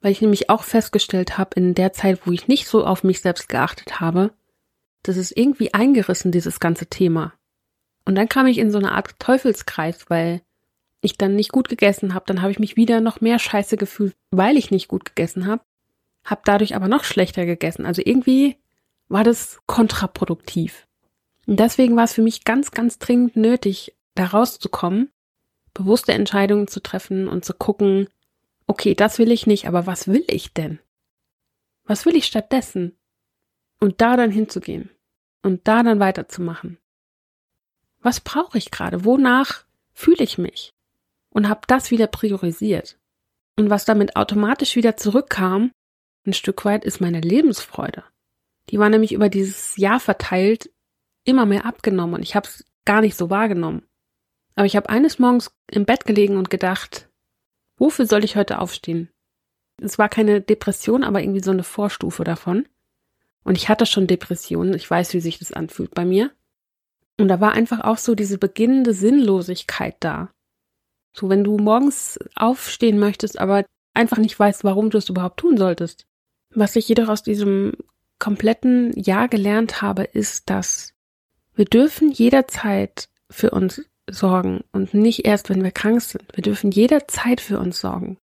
Weil 0.00 0.12
ich 0.12 0.20
nämlich 0.20 0.50
auch 0.50 0.62
festgestellt 0.62 1.38
habe, 1.38 1.50
in 1.56 1.74
der 1.74 1.92
Zeit, 1.92 2.26
wo 2.26 2.32
ich 2.32 2.48
nicht 2.48 2.68
so 2.68 2.84
auf 2.84 3.02
mich 3.02 3.20
selbst 3.20 3.48
geachtet 3.48 4.00
habe, 4.00 4.32
das 5.02 5.16
ist 5.16 5.36
irgendwie 5.36 5.74
eingerissen, 5.74 6.32
dieses 6.32 6.60
ganze 6.60 6.86
Thema. 6.86 7.32
Und 8.04 8.14
dann 8.14 8.28
kam 8.28 8.46
ich 8.46 8.58
in 8.58 8.70
so 8.70 8.78
eine 8.78 8.92
Art 8.92 9.18
Teufelskreis, 9.18 10.08
weil 10.08 10.42
ich 11.00 11.16
dann 11.16 11.34
nicht 11.34 11.52
gut 11.52 11.68
gegessen 11.68 12.14
habe, 12.14 12.24
dann 12.26 12.42
habe 12.42 12.52
ich 12.52 12.58
mich 12.58 12.76
wieder 12.76 13.00
noch 13.00 13.20
mehr 13.20 13.38
scheiße 13.38 13.76
gefühlt, 13.76 14.16
weil 14.30 14.56
ich 14.56 14.70
nicht 14.70 14.88
gut 14.88 15.04
gegessen 15.04 15.46
habe 15.46 15.62
habe 16.28 16.42
dadurch 16.44 16.76
aber 16.76 16.88
noch 16.88 17.04
schlechter 17.04 17.46
gegessen. 17.46 17.86
Also 17.86 18.02
irgendwie 18.04 18.56
war 19.08 19.24
das 19.24 19.60
kontraproduktiv. 19.66 20.86
Und 21.46 21.58
deswegen 21.58 21.96
war 21.96 22.04
es 22.04 22.12
für 22.12 22.22
mich 22.22 22.44
ganz, 22.44 22.70
ganz 22.70 22.98
dringend 22.98 23.36
nötig, 23.36 23.96
da 24.14 24.26
rauszukommen, 24.26 25.10
bewusste 25.72 26.12
Entscheidungen 26.12 26.68
zu 26.68 26.80
treffen 26.80 27.28
und 27.28 27.44
zu 27.44 27.54
gucken, 27.54 28.08
okay, 28.66 28.94
das 28.94 29.18
will 29.18 29.32
ich 29.32 29.46
nicht, 29.46 29.66
aber 29.66 29.86
was 29.86 30.08
will 30.08 30.24
ich 30.28 30.52
denn? 30.52 30.78
Was 31.84 32.04
will 32.04 32.16
ich 32.16 32.26
stattdessen? 32.26 32.98
Und 33.80 34.02
da 34.02 34.16
dann 34.16 34.30
hinzugehen 34.30 34.90
und 35.42 35.66
da 35.66 35.82
dann 35.82 36.00
weiterzumachen. 36.00 36.78
Was 38.00 38.20
brauche 38.20 38.58
ich 38.58 38.70
gerade? 38.70 39.04
Wonach 39.04 39.64
fühle 39.94 40.22
ich 40.22 40.36
mich? 40.36 40.74
Und 41.30 41.48
habe 41.48 41.62
das 41.66 41.90
wieder 41.90 42.08
priorisiert. 42.08 42.98
Und 43.56 43.70
was 43.70 43.84
damit 43.84 44.16
automatisch 44.16 44.76
wieder 44.76 44.96
zurückkam, 44.96 45.70
ein 46.28 46.34
Stück 46.34 46.64
weit, 46.64 46.84
ist 46.84 47.00
meine 47.00 47.20
Lebensfreude. 47.20 48.04
Die 48.70 48.78
war 48.78 48.88
nämlich 48.88 49.12
über 49.12 49.28
dieses 49.28 49.76
Jahr 49.76 50.00
verteilt 50.00 50.70
immer 51.24 51.46
mehr 51.46 51.66
abgenommen 51.66 52.14
und 52.16 52.22
ich 52.22 52.36
habe 52.36 52.46
es 52.46 52.64
gar 52.84 53.00
nicht 53.00 53.16
so 53.16 53.30
wahrgenommen. 53.30 53.82
Aber 54.54 54.66
ich 54.66 54.76
habe 54.76 54.88
eines 54.88 55.18
Morgens 55.18 55.50
im 55.70 55.84
Bett 55.84 56.04
gelegen 56.04 56.36
und 56.36 56.50
gedacht, 56.50 57.08
wofür 57.76 58.06
soll 58.06 58.24
ich 58.24 58.36
heute 58.36 58.60
aufstehen? 58.60 59.08
Es 59.80 59.98
war 59.98 60.08
keine 60.08 60.40
Depression, 60.40 61.04
aber 61.04 61.22
irgendwie 61.22 61.42
so 61.42 61.50
eine 61.50 61.62
Vorstufe 61.62 62.24
davon. 62.24 62.66
Und 63.44 63.56
ich 63.56 63.68
hatte 63.68 63.86
schon 63.86 64.06
Depressionen, 64.06 64.74
ich 64.74 64.90
weiß, 64.90 65.14
wie 65.14 65.20
sich 65.20 65.38
das 65.38 65.52
anfühlt 65.52 65.94
bei 65.94 66.04
mir. 66.04 66.32
Und 67.18 67.28
da 67.28 67.40
war 67.40 67.52
einfach 67.52 67.80
auch 67.80 67.98
so 67.98 68.14
diese 68.14 68.38
beginnende 68.38 68.94
Sinnlosigkeit 68.94 69.96
da. 70.00 70.30
So, 71.12 71.28
wenn 71.28 71.44
du 71.44 71.56
morgens 71.58 72.18
aufstehen 72.34 72.98
möchtest, 72.98 73.38
aber 73.38 73.64
einfach 73.94 74.18
nicht 74.18 74.38
weißt, 74.38 74.64
warum 74.64 74.90
du 74.90 74.98
es 74.98 75.08
überhaupt 75.08 75.40
tun 75.40 75.56
solltest. 75.56 76.06
Was 76.54 76.76
ich 76.76 76.88
jedoch 76.88 77.08
aus 77.08 77.22
diesem 77.22 77.72
kompletten 78.18 78.92
Jahr 78.98 79.28
gelernt 79.28 79.82
habe, 79.82 80.04
ist, 80.04 80.50
dass 80.50 80.94
wir 81.54 81.64
dürfen 81.64 82.10
jederzeit 82.10 83.08
für 83.30 83.50
uns 83.50 83.82
sorgen 84.10 84.64
und 84.72 84.94
nicht 84.94 85.26
erst, 85.26 85.50
wenn 85.50 85.62
wir 85.62 85.70
krank 85.70 86.00
sind. 86.00 86.24
Wir 86.32 86.42
dürfen 86.42 86.70
jederzeit 86.70 87.40
für 87.40 87.58
uns 87.58 87.80
sorgen. 87.80 88.18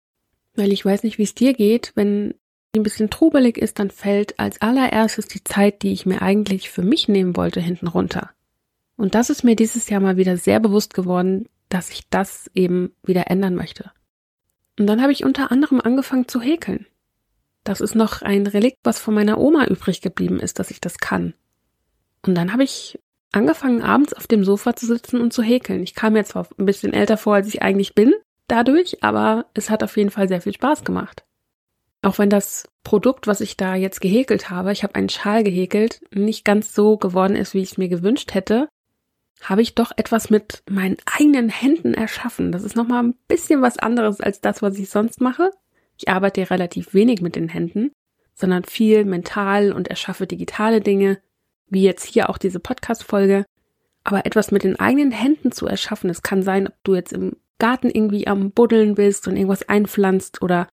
Weil 0.54 0.72
ich 0.72 0.86
weiß 0.86 1.04
nicht, 1.04 1.18
wie 1.18 1.24
es 1.24 1.34
dir 1.34 1.54
geht, 1.54 1.92
wenn 1.96 2.36
ein 2.76 2.84
bisschen 2.84 3.10
trubelig 3.10 3.58
ist, 3.58 3.80
dann 3.80 3.90
fällt 3.90 4.40
als 4.40 4.62
allererstes 4.62 5.28
die 5.28 5.44
Zeit, 5.44 5.82
die 5.82 5.92
ich 5.92 6.06
mir 6.06 6.22
eigentlich 6.22 6.70
für 6.70 6.84
mich 6.84 7.08
nehmen 7.08 7.36
wollte, 7.36 7.60
hinten 7.60 7.88
runter. 7.88 8.32
Und 8.96 9.16
das 9.16 9.30
ist 9.30 9.44
mir 9.44 9.56
dieses 9.56 9.90
Jahr 9.90 10.00
mal 10.00 10.18
wieder 10.18 10.38
sehr 10.38 10.60
bewusst 10.60 10.94
geworden, 10.94 11.50
dass 11.70 11.90
ich 11.90 12.08
das 12.10 12.50
eben 12.54 12.94
wieder 13.04 13.30
ändern 13.30 13.56
möchte. 13.56 13.92
Und 14.80 14.88
dann 14.88 15.02
habe 15.02 15.12
ich 15.12 15.24
unter 15.24 15.52
anderem 15.52 15.82
angefangen 15.82 16.28
zu 16.28 16.40
häkeln. 16.40 16.86
Das 17.64 17.82
ist 17.82 17.96
noch 17.96 18.22
ein 18.22 18.48
Relikt, 18.48 18.80
was 18.84 19.00
von 19.00 19.14
meiner 19.14 19.40
Oma 19.40 19.66
übrig 19.68 20.02
geblieben 20.02 20.40
ist, 20.40 20.60
dass 20.60 20.72
ich 20.72 20.82
das 20.82 20.98
kann. 20.98 21.34
Und 22.26 22.36
dann 22.36 22.54
habe 22.54 22.64
ich 22.64 23.00
angefangen, 23.32 23.82
abends 23.82 24.14
auf 24.14 24.28
dem 24.28 24.44
Sofa 24.44 24.76
zu 24.76 24.86
sitzen 24.86 25.22
und 25.22 25.34
zu 25.34 25.42
häkeln. 25.42 25.84
Ich 25.84 25.96
kam 25.96 26.16
jetzt 26.16 26.32
zwar 26.32 26.48
ein 26.58 26.66
bisschen 26.66 26.94
älter 26.94 27.18
vor, 27.18 27.36
als 27.36 27.48
ich 27.48 27.62
eigentlich 27.62 27.96
bin, 27.96 28.14
dadurch, 28.48 29.04
aber 29.04 29.46
es 29.54 29.70
hat 29.70 29.84
auf 29.84 29.96
jeden 29.98 30.10
Fall 30.10 30.28
sehr 30.28 30.42
viel 30.42 30.54
Spaß 30.54 30.84
gemacht. 30.84 31.24
Auch 32.02 32.18
wenn 32.18 32.30
das 32.30 32.68
Produkt, 32.84 33.28
was 33.28 33.42
ich 33.42 33.58
da 33.58 33.76
jetzt 33.76 34.02
gehäkelt 34.02 34.50
habe, 34.50 34.72
ich 34.72 34.84
habe 34.84 34.96
einen 34.96 35.10
Schal 35.10 35.44
gehäkelt, 35.44 36.02
nicht 36.12 36.44
ganz 36.44 36.74
so 36.74 36.98
geworden 36.98 37.36
ist, 37.36 37.54
wie 37.54 37.62
ich 37.62 37.72
es 37.72 37.78
mir 37.78 37.90
gewünscht 37.90 38.34
hätte, 38.34 38.68
habe 39.42 39.62
ich 39.62 39.76
doch 39.76 39.92
etwas 39.96 40.30
mit 40.30 40.64
meinen 40.70 40.98
eigenen 41.06 41.50
Händen 41.50 41.94
erschaffen. 41.94 42.52
Das 42.52 42.64
ist 42.64 42.76
nochmal 42.76 43.04
ein 43.04 43.16
bisschen 43.28 43.62
was 43.62 43.78
anderes 43.78 44.20
als 44.20 44.42
das, 44.42 44.62
was 44.62 44.78
ich 44.78 44.90
sonst 44.90 45.22
mache. 45.22 45.52
Ich 46.02 46.10
arbeite 46.10 46.50
relativ 46.50 46.96
wenig 46.96 47.22
mit 47.22 47.36
den 47.36 47.48
Händen, 47.48 47.92
sondern 48.34 48.64
viel 48.64 49.06
mental 49.06 49.72
und 49.72 49.88
erschaffe 49.88 50.26
digitale 50.26 50.82
Dinge, 50.82 51.22
wie 51.68 51.84
jetzt 51.84 52.06
hier 52.06 52.32
auch 52.32 52.40
diese 52.40 52.60
Podcast-Folge. 52.60 53.46
Aber 54.04 54.26
etwas 54.26 54.50
mit 54.50 54.64
den 54.64 54.80
eigenen 54.80 55.12
Händen 55.12 55.52
zu 55.52 55.68
erschaffen, 55.68 56.10
es 56.10 56.24
kann 56.24 56.42
sein, 56.42 56.70
ob 56.70 56.74
du 56.84 56.96
jetzt 56.96 57.14
im 57.14 57.38
Garten 57.60 57.92
irgendwie 57.92 58.26
am 58.26 58.50
Buddeln 58.50 58.96
bist 58.96 59.28
und 59.28 59.36
irgendwas 59.36 59.70
einpflanzt 59.70 60.42
oder 60.42 60.68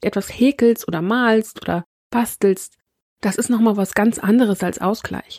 etwas 0.00 0.28
häkelst 0.28 0.88
oder 0.88 1.00
malst 1.00 1.62
oder 1.62 1.84
bastelst. 2.10 2.76
Das 3.20 3.36
ist 3.36 3.50
nochmal 3.50 3.76
was 3.76 3.94
ganz 3.94 4.18
anderes 4.18 4.64
als 4.64 4.80
Ausgleich. 4.80 5.38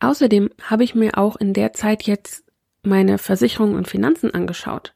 Außerdem 0.00 0.50
habe 0.60 0.84
ich 0.84 0.94
mir 0.94 1.16
auch 1.16 1.36
in 1.36 1.54
der 1.54 1.72
Zeit 1.72 2.02
jetzt 2.02 2.44
meine 2.82 3.16
Versicherungen 3.16 3.76
und 3.76 3.88
Finanzen 3.88 4.34
angeschaut 4.34 4.92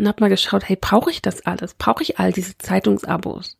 und 0.00 0.08
habe 0.08 0.22
mal 0.22 0.28
geschaut, 0.28 0.68
hey, 0.68 0.76
brauche 0.80 1.10
ich 1.10 1.22
das 1.22 1.46
alles? 1.46 1.74
Brauche 1.74 2.02
ich 2.02 2.18
all 2.18 2.32
diese 2.32 2.58
Zeitungsabos? 2.58 3.58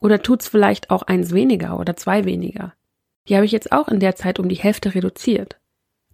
Oder 0.00 0.22
tut's 0.22 0.48
vielleicht 0.48 0.90
auch 0.90 1.02
eins 1.02 1.32
weniger 1.32 1.78
oder 1.78 1.96
zwei 1.96 2.24
weniger? 2.24 2.74
Die 3.28 3.34
habe 3.34 3.44
ich 3.44 3.52
jetzt 3.52 3.72
auch 3.72 3.88
in 3.88 4.00
der 4.00 4.14
Zeit 4.14 4.38
um 4.38 4.48
die 4.48 4.56
Hälfte 4.56 4.94
reduziert. 4.94 5.58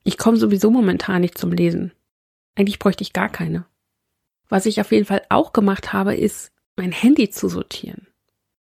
Ich 0.02 0.18
komme 0.18 0.36
sowieso 0.36 0.70
momentan 0.70 1.20
nicht 1.20 1.36
zum 1.36 1.52
Lesen. 1.52 1.92
Eigentlich 2.56 2.78
bräuchte 2.78 3.02
ich 3.02 3.12
gar 3.12 3.28
keine. 3.28 3.66
Was 4.48 4.66
ich 4.66 4.80
auf 4.80 4.92
jeden 4.92 5.06
Fall 5.06 5.22
auch 5.28 5.52
gemacht 5.52 5.92
habe, 5.92 6.14
ist, 6.14 6.50
mein 6.76 6.92
Handy 6.92 7.30
zu 7.30 7.48
sortieren 7.48 8.06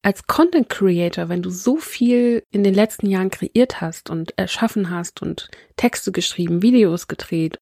als 0.02 0.28
Content 0.28 0.70
Creator, 0.70 1.30
wenn 1.30 1.42
du 1.42 1.50
so 1.50 1.78
viel 1.78 2.44
in 2.52 2.64
den 2.64 2.74
letzten 2.74 3.08
Jahren 3.08 3.30
kreiert 3.30 3.82
hast 3.82 4.10
und 4.10 4.38
erschaffen 4.38 4.90
hast 4.90 5.22
und 5.22 5.50
Texte 5.76 6.12
geschrieben, 6.12 6.62
Videos 6.62 7.08
gedreht, 7.08 7.60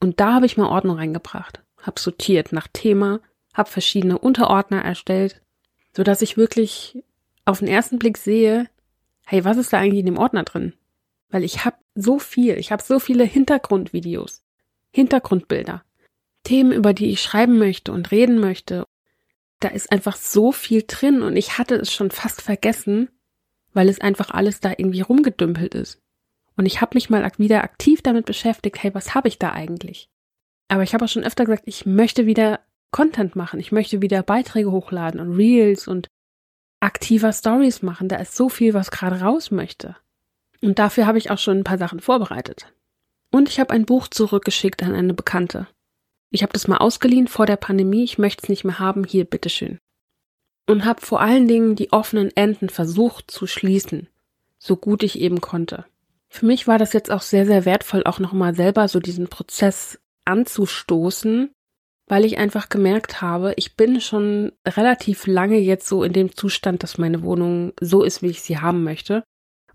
und 0.00 0.20
da 0.20 0.34
habe 0.34 0.46
ich 0.46 0.56
mal 0.56 0.68
Ordnung 0.68 0.96
reingebracht, 0.96 1.63
habe 1.86 2.00
sortiert 2.00 2.52
nach 2.52 2.68
Thema, 2.72 3.20
habe 3.52 3.70
verschiedene 3.70 4.18
Unterordner 4.18 4.82
erstellt, 4.82 5.40
so 5.92 6.02
dass 6.02 6.22
ich 6.22 6.36
wirklich 6.36 7.02
auf 7.44 7.60
den 7.60 7.68
ersten 7.68 7.98
Blick 7.98 8.18
sehe, 8.18 8.68
hey, 9.24 9.44
was 9.44 9.56
ist 9.56 9.72
da 9.72 9.78
eigentlich 9.78 10.00
in 10.00 10.06
dem 10.06 10.18
Ordner 10.18 10.44
drin? 10.44 10.74
Weil 11.30 11.44
ich 11.44 11.64
habe 11.64 11.76
so 11.94 12.18
viel, 12.18 12.58
ich 12.58 12.72
habe 12.72 12.82
so 12.82 12.98
viele 12.98 13.24
Hintergrundvideos, 13.24 14.42
Hintergrundbilder, 14.90 15.82
Themen, 16.42 16.72
über 16.72 16.92
die 16.92 17.10
ich 17.10 17.22
schreiben 17.22 17.58
möchte 17.58 17.92
und 17.92 18.10
reden 18.10 18.38
möchte 18.38 18.84
da 19.64 19.70
ist 19.70 19.90
einfach 19.90 20.16
so 20.16 20.52
viel 20.52 20.84
drin 20.86 21.22
und 21.22 21.36
ich 21.36 21.56
hatte 21.56 21.76
es 21.76 21.90
schon 21.90 22.10
fast 22.10 22.42
vergessen, 22.42 23.08
weil 23.72 23.88
es 23.88 24.00
einfach 24.00 24.30
alles 24.30 24.60
da 24.60 24.70
irgendwie 24.70 25.00
rumgedümpelt 25.00 25.74
ist. 25.74 26.02
Und 26.56 26.66
ich 26.66 26.82
habe 26.82 26.94
mich 26.94 27.08
mal 27.08 27.28
wieder 27.38 27.64
aktiv 27.64 28.02
damit 28.02 28.26
beschäftigt, 28.26 28.82
hey, 28.82 28.94
was 28.94 29.14
habe 29.14 29.28
ich 29.28 29.38
da 29.38 29.52
eigentlich? 29.52 30.10
Aber 30.68 30.82
ich 30.82 30.94
habe 30.94 31.04
auch 31.04 31.08
schon 31.08 31.24
öfter 31.24 31.44
gesagt, 31.44 31.64
ich 31.66 31.86
möchte 31.86 32.26
wieder 32.26 32.60
Content 32.90 33.36
machen, 33.36 33.60
ich 33.60 33.72
möchte 33.72 34.02
wieder 34.02 34.22
Beiträge 34.22 34.70
hochladen 34.70 35.20
und 35.20 35.36
Reels 35.36 35.88
und 35.88 36.08
aktiver 36.80 37.32
Stories 37.32 37.82
machen. 37.82 38.08
Da 38.08 38.16
ist 38.16 38.36
so 38.36 38.48
viel, 38.48 38.74
was 38.74 38.90
gerade 38.90 39.20
raus 39.20 39.50
möchte. 39.50 39.96
Und 40.60 40.78
dafür 40.78 41.06
habe 41.06 41.18
ich 41.18 41.30
auch 41.30 41.38
schon 41.38 41.58
ein 41.58 41.64
paar 41.64 41.78
Sachen 41.78 42.00
vorbereitet. 42.00 42.72
Und 43.30 43.48
ich 43.48 43.58
habe 43.58 43.72
ein 43.72 43.84
Buch 43.84 44.08
zurückgeschickt 44.08 44.82
an 44.82 44.94
eine 44.94 45.14
Bekannte. 45.14 45.66
Ich 46.30 46.42
habe 46.42 46.52
das 46.52 46.68
mal 46.68 46.78
ausgeliehen 46.78 47.28
vor 47.28 47.46
der 47.46 47.56
Pandemie, 47.56 48.04
ich 48.04 48.18
möchte 48.18 48.44
es 48.44 48.48
nicht 48.48 48.64
mehr 48.64 48.78
haben, 48.78 49.04
hier 49.04 49.24
bitteschön. 49.24 49.78
Und 50.66 50.84
habe 50.84 51.00
vor 51.00 51.20
allen 51.20 51.46
Dingen 51.48 51.76
die 51.76 51.92
offenen 51.92 52.30
Enden 52.36 52.68
versucht 52.68 53.30
zu 53.30 53.46
schließen, 53.46 54.08
so 54.58 54.76
gut 54.76 55.02
ich 55.02 55.20
eben 55.20 55.40
konnte. 55.40 55.84
Für 56.28 56.46
mich 56.46 56.66
war 56.66 56.78
das 56.78 56.92
jetzt 56.92 57.10
auch 57.10 57.22
sehr, 57.22 57.46
sehr 57.46 57.64
wertvoll, 57.64 58.04
auch 58.04 58.18
nochmal 58.18 58.54
selber 58.54 58.88
so 58.88 58.98
diesen 58.98 59.28
Prozess 59.28 60.00
anzustoßen, 60.24 61.50
weil 62.06 62.24
ich 62.24 62.38
einfach 62.38 62.68
gemerkt 62.68 63.22
habe, 63.22 63.54
ich 63.56 63.76
bin 63.76 64.00
schon 64.00 64.52
relativ 64.66 65.26
lange 65.26 65.58
jetzt 65.58 65.88
so 65.88 66.04
in 66.04 66.12
dem 66.12 66.34
Zustand, 66.36 66.82
dass 66.82 66.98
meine 66.98 67.22
Wohnung 67.22 67.72
so 67.80 68.02
ist, 68.02 68.22
wie 68.22 68.28
ich 68.28 68.42
sie 68.42 68.58
haben 68.58 68.84
möchte. 68.84 69.24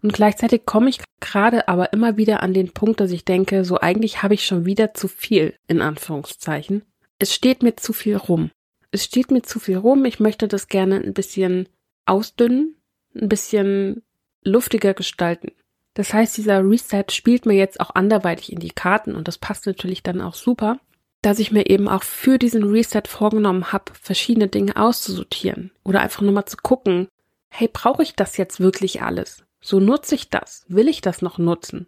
Und 0.01 0.13
gleichzeitig 0.13 0.65
komme 0.65 0.89
ich 0.89 1.01
gerade 1.19 1.67
aber 1.67 1.91
immer 1.91 2.17
wieder 2.17 2.41
an 2.41 2.53
den 2.53 2.71
Punkt, 2.71 2.99
dass 2.99 3.11
ich 3.11 3.25
denke, 3.25 3.65
so 3.65 3.79
eigentlich 3.79 4.23
habe 4.23 4.33
ich 4.33 4.45
schon 4.45 4.65
wieder 4.65 4.93
zu 4.93 5.07
viel, 5.07 5.55
in 5.67 5.81
Anführungszeichen. 5.81 6.83
Es 7.17 7.33
steht 7.33 7.63
mir 7.63 7.75
zu 7.75 7.91
viel 7.91 8.15
rum. 8.15 8.51
Es 8.91 9.03
steht 9.03 9.29
mir 9.29 9.41
zu 9.41 9.59
viel 9.59 9.77
rum. 9.77 10.05
Ich 10.05 10.19
möchte 10.19 10.47
das 10.47 10.67
gerne 10.67 10.95
ein 10.97 11.13
bisschen 11.13 11.67
ausdünnen, 12.05 12.75
ein 13.13 13.27
bisschen 13.27 14.03
luftiger 14.43 14.93
gestalten. 14.93 15.51
Das 15.93 16.13
heißt, 16.13 16.37
dieser 16.37 16.63
Reset 16.63 17.05
spielt 17.11 17.45
mir 17.45 17.55
jetzt 17.55 17.79
auch 17.79 17.95
anderweitig 17.95 18.51
in 18.51 18.59
die 18.59 18.69
Karten 18.69 19.15
und 19.15 19.27
das 19.27 19.37
passt 19.37 19.65
natürlich 19.65 20.03
dann 20.03 20.21
auch 20.21 20.35
super, 20.35 20.79
dass 21.21 21.39
ich 21.39 21.51
mir 21.51 21.69
eben 21.69 21.87
auch 21.87 22.03
für 22.03 22.37
diesen 22.37 22.63
Reset 22.63 23.03
vorgenommen 23.07 23.71
habe, 23.71 23.91
verschiedene 23.99 24.47
Dinge 24.47 24.77
auszusortieren 24.77 25.71
oder 25.83 26.01
einfach 26.01 26.21
nur 26.21 26.31
mal 26.31 26.45
zu 26.45 26.57
gucken, 26.57 27.07
hey, 27.49 27.69
brauche 27.71 28.03
ich 28.03 28.15
das 28.15 28.37
jetzt 28.37 28.59
wirklich 28.59 29.01
alles? 29.01 29.43
So 29.61 29.79
nutze 29.79 30.15
ich 30.15 30.29
das. 30.29 30.63
Will 30.69 30.87
ich 30.87 31.01
das 31.01 31.21
noch 31.21 31.37
nutzen? 31.37 31.87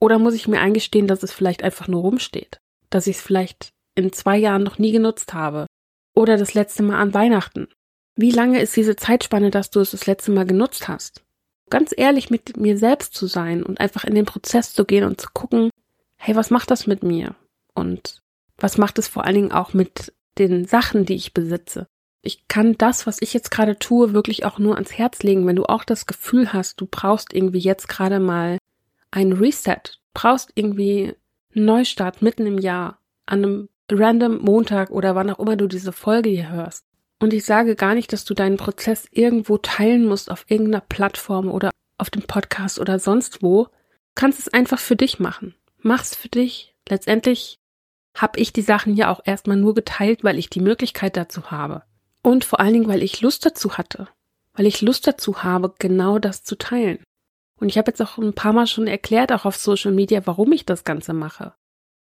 Oder 0.00 0.18
muss 0.18 0.34
ich 0.34 0.46
mir 0.46 0.60
eingestehen, 0.60 1.08
dass 1.08 1.22
es 1.22 1.32
vielleicht 1.32 1.64
einfach 1.64 1.88
nur 1.88 2.02
rumsteht? 2.02 2.60
Dass 2.90 3.08
ich 3.08 3.16
es 3.16 3.22
vielleicht 3.22 3.70
in 3.96 4.12
zwei 4.12 4.36
Jahren 4.36 4.62
noch 4.62 4.78
nie 4.78 4.92
genutzt 4.92 5.34
habe? 5.34 5.66
Oder 6.14 6.36
das 6.36 6.54
letzte 6.54 6.84
Mal 6.84 7.00
an 7.00 7.14
Weihnachten? 7.14 7.68
Wie 8.14 8.30
lange 8.30 8.60
ist 8.60 8.76
diese 8.76 8.96
Zeitspanne, 8.96 9.50
dass 9.50 9.70
du 9.70 9.80
es 9.80 9.90
das 9.90 10.06
letzte 10.06 10.30
Mal 10.30 10.46
genutzt 10.46 10.86
hast? 10.88 11.24
Ganz 11.70 11.92
ehrlich 11.96 12.30
mit 12.30 12.56
mir 12.56 12.78
selbst 12.78 13.14
zu 13.14 13.26
sein 13.26 13.62
und 13.62 13.80
einfach 13.80 14.04
in 14.04 14.14
den 14.14 14.24
Prozess 14.24 14.72
zu 14.72 14.84
gehen 14.84 15.04
und 15.04 15.20
zu 15.20 15.28
gucken, 15.32 15.70
hey, 16.16 16.34
was 16.34 16.50
macht 16.50 16.70
das 16.70 16.86
mit 16.86 17.02
mir? 17.02 17.34
Und 17.74 18.22
was 18.56 18.78
macht 18.78 18.98
es 18.98 19.08
vor 19.08 19.24
allen 19.24 19.34
Dingen 19.34 19.52
auch 19.52 19.74
mit 19.74 20.12
den 20.38 20.64
Sachen, 20.66 21.04
die 21.04 21.14
ich 21.14 21.34
besitze? 21.34 21.86
ich 22.22 22.48
kann 22.48 22.76
das, 22.76 23.06
was 23.06 23.22
ich 23.22 23.32
jetzt 23.32 23.50
gerade 23.50 23.78
tue, 23.78 24.12
wirklich 24.12 24.44
auch 24.44 24.58
nur 24.58 24.74
ans 24.74 24.92
Herz 24.92 25.22
legen, 25.22 25.46
wenn 25.46 25.56
du 25.56 25.64
auch 25.64 25.84
das 25.84 26.06
Gefühl 26.06 26.52
hast, 26.52 26.80
du 26.80 26.86
brauchst 26.86 27.32
irgendwie 27.32 27.58
jetzt 27.58 27.88
gerade 27.88 28.20
mal 28.20 28.58
einen 29.10 29.32
Reset, 29.32 29.98
brauchst 30.14 30.52
irgendwie 30.54 31.14
einen 31.54 31.64
Neustart 31.64 32.22
mitten 32.22 32.46
im 32.46 32.58
Jahr, 32.58 32.98
an 33.26 33.44
einem 33.44 33.68
random 33.90 34.38
Montag 34.42 34.90
oder 34.90 35.14
wann 35.14 35.30
auch 35.30 35.38
immer 35.38 35.56
du 35.56 35.66
diese 35.66 35.92
Folge 35.92 36.28
hier 36.28 36.50
hörst. 36.50 36.84
Und 37.20 37.32
ich 37.32 37.44
sage 37.44 37.74
gar 37.74 37.94
nicht, 37.94 38.12
dass 38.12 38.24
du 38.24 38.34
deinen 38.34 38.56
Prozess 38.56 39.06
irgendwo 39.10 39.58
teilen 39.58 40.06
musst 40.06 40.30
auf 40.30 40.44
irgendeiner 40.48 40.82
Plattform 40.82 41.48
oder 41.48 41.70
auf 41.98 42.10
dem 42.10 42.22
Podcast 42.22 42.78
oder 42.78 42.98
sonst 42.98 43.42
wo. 43.42 43.64
Du 43.64 43.70
kannst 44.14 44.38
es 44.38 44.52
einfach 44.52 44.78
für 44.78 44.96
dich 44.96 45.18
machen. 45.18 45.54
Mach's 45.78 46.14
für 46.14 46.28
dich. 46.28 46.74
Letztendlich 46.88 47.58
habe 48.16 48.38
ich 48.38 48.52
die 48.52 48.62
Sachen 48.62 48.94
ja 48.94 49.10
auch 49.10 49.20
erstmal 49.24 49.56
nur 49.56 49.74
geteilt, 49.74 50.24
weil 50.24 50.38
ich 50.38 50.48
die 50.50 50.60
Möglichkeit 50.60 51.16
dazu 51.16 51.50
habe. 51.50 51.82
Und 52.22 52.44
vor 52.44 52.60
allen 52.60 52.72
Dingen, 52.72 52.88
weil 52.88 53.02
ich 53.02 53.20
Lust 53.20 53.44
dazu 53.46 53.78
hatte. 53.78 54.08
Weil 54.54 54.66
ich 54.66 54.80
Lust 54.80 55.06
dazu 55.06 55.42
habe, 55.42 55.74
genau 55.78 56.18
das 56.18 56.42
zu 56.42 56.56
teilen. 56.56 56.98
Und 57.60 57.68
ich 57.68 57.78
habe 57.78 57.90
jetzt 57.90 58.00
auch 58.00 58.18
ein 58.18 58.34
paar 58.34 58.52
Mal 58.52 58.66
schon 58.66 58.86
erklärt, 58.86 59.32
auch 59.32 59.44
auf 59.44 59.56
Social 59.56 59.92
Media, 59.92 60.22
warum 60.24 60.52
ich 60.52 60.66
das 60.66 60.84
Ganze 60.84 61.12
mache. 61.12 61.54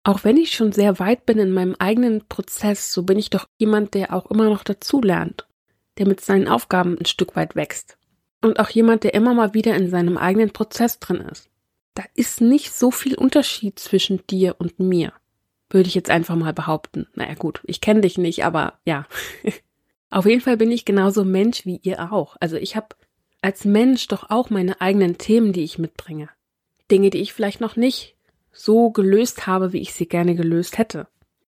Auch 0.07 0.23
wenn 0.23 0.37
ich 0.37 0.53
schon 0.53 0.71
sehr 0.71 0.99
weit 0.99 1.25
bin 1.25 1.37
in 1.37 1.51
meinem 1.51 1.75
eigenen 1.79 2.25
Prozess, 2.29 2.93
so 2.93 3.03
bin 3.03 3.19
ich 3.19 3.29
doch 3.29 3.45
jemand, 3.57 3.93
der 3.93 4.13
auch 4.13 4.31
immer 4.31 4.45
noch 4.45 4.63
dazulernt, 4.63 5.45
der 5.97 6.07
mit 6.07 6.21
seinen 6.21 6.47
Aufgaben 6.47 6.97
ein 6.97 7.05
Stück 7.05 7.35
weit 7.35 7.57
wächst. 7.57 7.97
Und 8.41 8.57
auch 8.57 8.69
jemand, 8.69 9.03
der 9.03 9.13
immer 9.13 9.33
mal 9.33 9.53
wieder 9.53 9.75
in 9.75 9.89
seinem 9.89 10.17
eigenen 10.17 10.51
Prozess 10.51 10.99
drin 10.99 11.17
ist. 11.17 11.49
Da 11.93 12.05
ist 12.13 12.39
nicht 12.39 12.71
so 12.71 12.89
viel 12.89 13.15
Unterschied 13.15 13.79
zwischen 13.79 14.25
dir 14.27 14.55
und 14.59 14.79
mir. 14.79 15.11
Würde 15.69 15.89
ich 15.89 15.95
jetzt 15.95 16.09
einfach 16.09 16.37
mal 16.37 16.53
behaupten. 16.53 17.07
Naja 17.15 17.33
gut, 17.33 17.59
ich 17.65 17.81
kenne 17.81 17.99
dich 17.99 18.17
nicht, 18.17 18.45
aber 18.45 18.79
ja. 18.85 19.07
Auf 20.09 20.25
jeden 20.25 20.39
Fall 20.39 20.55
bin 20.55 20.71
ich 20.71 20.85
genauso 20.85 21.25
Mensch 21.25 21.65
wie 21.65 21.81
ihr 21.83 22.13
auch. 22.13 22.37
Also 22.39 22.55
ich 22.55 22.77
habe 22.77 22.95
als 23.41 23.65
Mensch 23.65 24.07
doch 24.07 24.29
auch 24.29 24.49
meine 24.49 24.79
eigenen 24.79 25.17
Themen, 25.17 25.51
die 25.51 25.65
ich 25.65 25.79
mitbringe. 25.79 26.29
Dinge, 26.89 27.09
die 27.09 27.19
ich 27.19 27.33
vielleicht 27.33 27.59
noch 27.59 27.75
nicht 27.75 28.16
so 28.57 28.89
gelöst 28.89 29.47
habe, 29.47 29.71
wie 29.71 29.81
ich 29.81 29.93
sie 29.93 30.07
gerne 30.07 30.35
gelöst 30.35 30.77
hätte. 30.77 31.07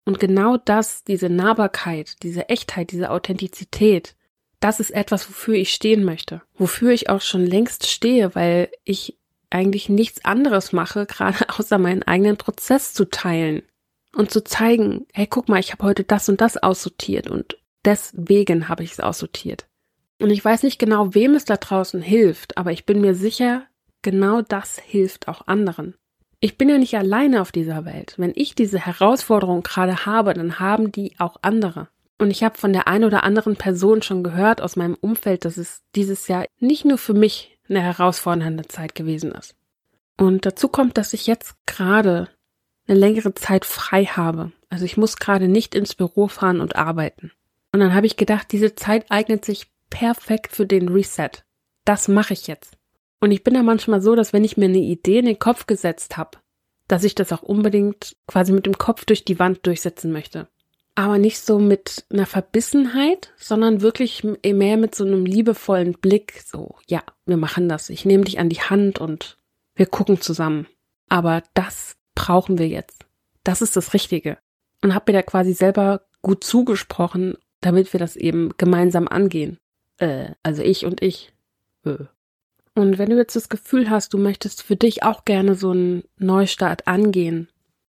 Und 0.04 0.18
genau 0.18 0.56
das, 0.56 1.04
diese 1.04 1.28
Nahbarkeit, 1.28 2.22
diese 2.22 2.48
Echtheit, 2.48 2.90
diese 2.92 3.10
Authentizität, 3.10 4.16
das 4.60 4.80
ist 4.80 4.90
etwas, 4.90 5.28
wofür 5.28 5.54
ich 5.54 5.72
stehen 5.72 6.04
möchte. 6.04 6.42
Wofür 6.54 6.90
ich 6.90 7.08
auch 7.08 7.20
schon 7.20 7.46
längst 7.46 7.86
stehe, 7.86 8.34
weil 8.34 8.70
ich 8.84 9.16
eigentlich 9.50 9.88
nichts 9.88 10.24
anderes 10.24 10.72
mache, 10.72 11.06
gerade 11.06 11.48
außer 11.58 11.78
meinen 11.78 12.02
eigenen 12.02 12.36
Prozess 12.36 12.94
zu 12.94 13.08
teilen 13.08 13.62
und 14.14 14.30
zu 14.30 14.42
zeigen, 14.42 15.06
hey, 15.12 15.26
guck 15.28 15.48
mal, 15.48 15.60
ich 15.60 15.72
habe 15.72 15.84
heute 15.84 16.04
das 16.04 16.28
und 16.28 16.40
das 16.40 16.56
aussortiert 16.56 17.30
und 17.30 17.58
deswegen 17.84 18.68
habe 18.68 18.82
ich 18.82 18.92
es 18.92 19.00
aussortiert. 19.00 19.66
Und 20.20 20.30
ich 20.30 20.44
weiß 20.44 20.64
nicht 20.64 20.78
genau, 20.80 21.14
wem 21.14 21.34
es 21.34 21.44
da 21.44 21.56
draußen 21.56 22.02
hilft, 22.02 22.58
aber 22.58 22.72
ich 22.72 22.86
bin 22.86 23.00
mir 23.00 23.14
sicher, 23.14 23.66
genau 24.02 24.42
das 24.42 24.78
hilft 24.78 25.28
auch 25.28 25.46
anderen. 25.46 25.94
Ich 26.40 26.56
bin 26.56 26.68
ja 26.68 26.78
nicht 26.78 26.96
alleine 26.96 27.40
auf 27.40 27.50
dieser 27.50 27.84
Welt. 27.84 28.14
Wenn 28.16 28.32
ich 28.34 28.54
diese 28.54 28.78
Herausforderung 28.78 29.62
gerade 29.62 30.06
habe, 30.06 30.34
dann 30.34 30.60
haben 30.60 30.92
die 30.92 31.14
auch 31.18 31.36
andere. 31.42 31.88
Und 32.18 32.30
ich 32.30 32.42
habe 32.42 32.58
von 32.58 32.72
der 32.72 32.86
einen 32.86 33.04
oder 33.04 33.24
anderen 33.24 33.56
Person 33.56 34.02
schon 34.02 34.22
gehört 34.22 34.60
aus 34.60 34.76
meinem 34.76 34.94
Umfeld, 34.94 35.44
dass 35.44 35.56
es 35.56 35.82
dieses 35.94 36.28
Jahr 36.28 36.46
nicht 36.58 36.84
nur 36.84 36.98
für 36.98 37.14
mich 37.14 37.58
eine 37.68 37.80
herausfordernde 37.80 38.66
Zeit 38.66 38.94
gewesen 38.94 39.32
ist. 39.32 39.54
Und 40.16 40.46
dazu 40.46 40.68
kommt, 40.68 40.96
dass 40.96 41.12
ich 41.12 41.26
jetzt 41.26 41.54
gerade 41.66 42.28
eine 42.86 42.98
längere 42.98 43.34
Zeit 43.34 43.64
frei 43.64 44.04
habe. 44.04 44.52
Also 44.70 44.84
ich 44.84 44.96
muss 44.96 45.16
gerade 45.16 45.48
nicht 45.48 45.74
ins 45.74 45.94
Büro 45.94 46.28
fahren 46.28 46.60
und 46.60 46.76
arbeiten. 46.76 47.32
Und 47.72 47.80
dann 47.80 47.94
habe 47.94 48.06
ich 48.06 48.16
gedacht, 48.16 48.48
diese 48.52 48.74
Zeit 48.74 49.10
eignet 49.10 49.44
sich 49.44 49.66
perfekt 49.90 50.54
für 50.54 50.66
den 50.66 50.88
Reset. 50.88 51.30
Das 51.84 52.08
mache 52.08 52.32
ich 52.32 52.46
jetzt. 52.46 52.77
Und 53.20 53.32
ich 53.32 53.42
bin 53.42 53.54
da 53.54 53.62
manchmal 53.62 54.00
so, 54.00 54.14
dass 54.14 54.32
wenn 54.32 54.44
ich 54.44 54.56
mir 54.56 54.66
eine 54.66 54.78
Idee 54.78 55.18
in 55.18 55.26
den 55.26 55.38
Kopf 55.38 55.66
gesetzt 55.66 56.16
habe, 56.16 56.38
dass 56.86 57.04
ich 57.04 57.14
das 57.14 57.32
auch 57.32 57.42
unbedingt 57.42 58.16
quasi 58.26 58.52
mit 58.52 58.66
dem 58.66 58.78
Kopf 58.78 59.04
durch 59.04 59.24
die 59.24 59.38
Wand 59.38 59.66
durchsetzen 59.66 60.12
möchte. 60.12 60.48
Aber 60.94 61.18
nicht 61.18 61.38
so 61.38 61.60
mit 61.60 62.06
einer 62.10 62.26
Verbissenheit, 62.26 63.32
sondern 63.36 63.82
wirklich 63.82 64.24
mehr 64.24 64.76
mit 64.76 64.94
so 64.96 65.04
einem 65.04 65.26
liebevollen 65.26 65.92
Blick. 65.92 66.42
So, 66.44 66.74
ja, 66.88 67.02
wir 67.24 67.36
machen 67.36 67.68
das. 67.68 67.88
Ich 67.88 68.04
nehme 68.04 68.24
dich 68.24 68.40
an 68.40 68.48
die 68.48 68.60
Hand 68.60 68.98
und 68.98 69.38
wir 69.76 69.86
gucken 69.86 70.20
zusammen. 70.20 70.66
Aber 71.08 71.42
das 71.54 71.96
brauchen 72.16 72.58
wir 72.58 72.66
jetzt. 72.66 73.06
Das 73.44 73.62
ist 73.62 73.76
das 73.76 73.94
Richtige. 73.94 74.38
Und 74.82 74.94
habe 74.94 75.12
mir 75.12 75.18
da 75.18 75.22
quasi 75.22 75.52
selber 75.52 76.02
gut 76.20 76.42
zugesprochen, 76.42 77.36
damit 77.60 77.92
wir 77.92 78.00
das 78.00 78.16
eben 78.16 78.54
gemeinsam 78.56 79.06
angehen. 79.06 79.58
Äh, 79.98 80.32
also 80.42 80.62
ich 80.62 80.84
und 80.84 81.00
ich. 81.02 81.32
Äh. 81.84 82.04
Und 82.78 82.96
wenn 82.96 83.10
du 83.10 83.16
jetzt 83.16 83.34
das 83.34 83.48
Gefühl 83.48 83.90
hast, 83.90 84.14
du 84.14 84.18
möchtest 84.18 84.62
für 84.62 84.76
dich 84.76 85.02
auch 85.02 85.24
gerne 85.24 85.56
so 85.56 85.72
einen 85.72 86.04
Neustart 86.16 86.86
angehen, 86.86 87.48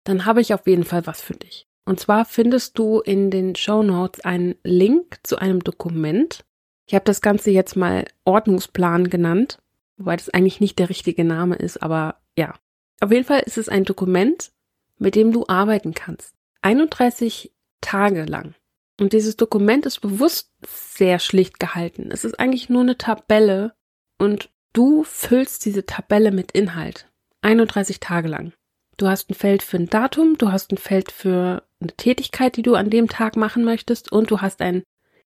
dann 0.05 0.27
habe 0.27 0.43
ich 0.43 0.53
auf 0.53 0.67
jeden 0.67 0.85
Fall 0.85 1.07
was 1.07 1.23
für 1.23 1.33
dich. 1.33 1.67
Und 1.87 2.01
zwar 2.01 2.27
findest 2.27 2.79
du 2.79 3.01
in 3.01 3.31
den 3.31 3.57
Show 3.57 3.83
Notes 3.83 4.23
einen 4.27 4.57
Link 4.63 5.21
zu 5.23 5.39
einem 5.39 5.65
Dokument. 5.65 6.45
Ich 6.87 6.95
habe 6.95 7.07
das 7.07 7.23
Ganze 7.23 7.51
jetzt 7.51 7.77
mal 7.77 8.05
Ordnungsplan 8.27 9.09
genannt, 9.09 9.59
wobei 9.97 10.17
das 10.17 10.29
eigentlich 10.29 10.61
nicht 10.61 10.79
der 10.79 10.91
richtige 10.91 11.25
Name 11.25 11.57
ist, 11.57 11.83
aber 11.83 12.17
ja, 12.37 12.53
auf 13.01 13.11
jeden 13.11 13.25
Fall 13.25 13.41
ist 13.41 13.57
es 13.57 13.71
ein 13.71 13.85
Dokument, 13.85 14.53
mit 14.99 15.15
dem 15.15 15.33
du 15.33 15.47
arbeiten 15.49 15.95
kannst. 15.95 16.35
31 16.61 17.53
Tage 17.81 18.27
lang. 18.27 18.55
Und 19.01 19.15
dieses 19.15 19.39
Dokument 19.39 19.87
ist 19.87 20.01
bewusst 20.01 20.53
sehr 20.67 21.19
schlicht 21.19 21.59
gehalten. 21.59 22.11
Es 22.13 22.27
ist 22.27 22.39
eigentlich 22.39 22.69
nur 22.69 22.83
eine 22.83 22.99
Tabelle 22.99 23.73
und 24.19 24.51
du 24.75 25.05
füllst 25.05 25.65
diese 25.65 25.87
Tabelle 25.87 26.31
mit 26.31 26.53
Inhalt. 26.53 27.09
31 27.41 28.01
Tage 28.01 28.29
lang. 28.29 28.53
Du 28.99 29.09
hast 29.09 29.31
ein 29.31 29.35
Feld 29.35 29.63
für 29.63 29.79
ein 29.79 29.89
Datum, 29.89 30.37
du 30.37 30.53
hast 30.53 30.71
ein 30.71 30.77
Feld 30.77 31.11
für 31.11 31.63
eine 31.81 31.93
Tätigkeit, 31.97 32.57
die 32.57 32.63
du 32.63 32.75
an 32.75 32.91
dem 32.91 33.09
Tag 33.09 33.37
machen 33.37 33.65
möchtest 33.65 34.13
und 34.13 34.31
du 34.31 34.41
hast 34.41 34.61
ein 34.61 34.83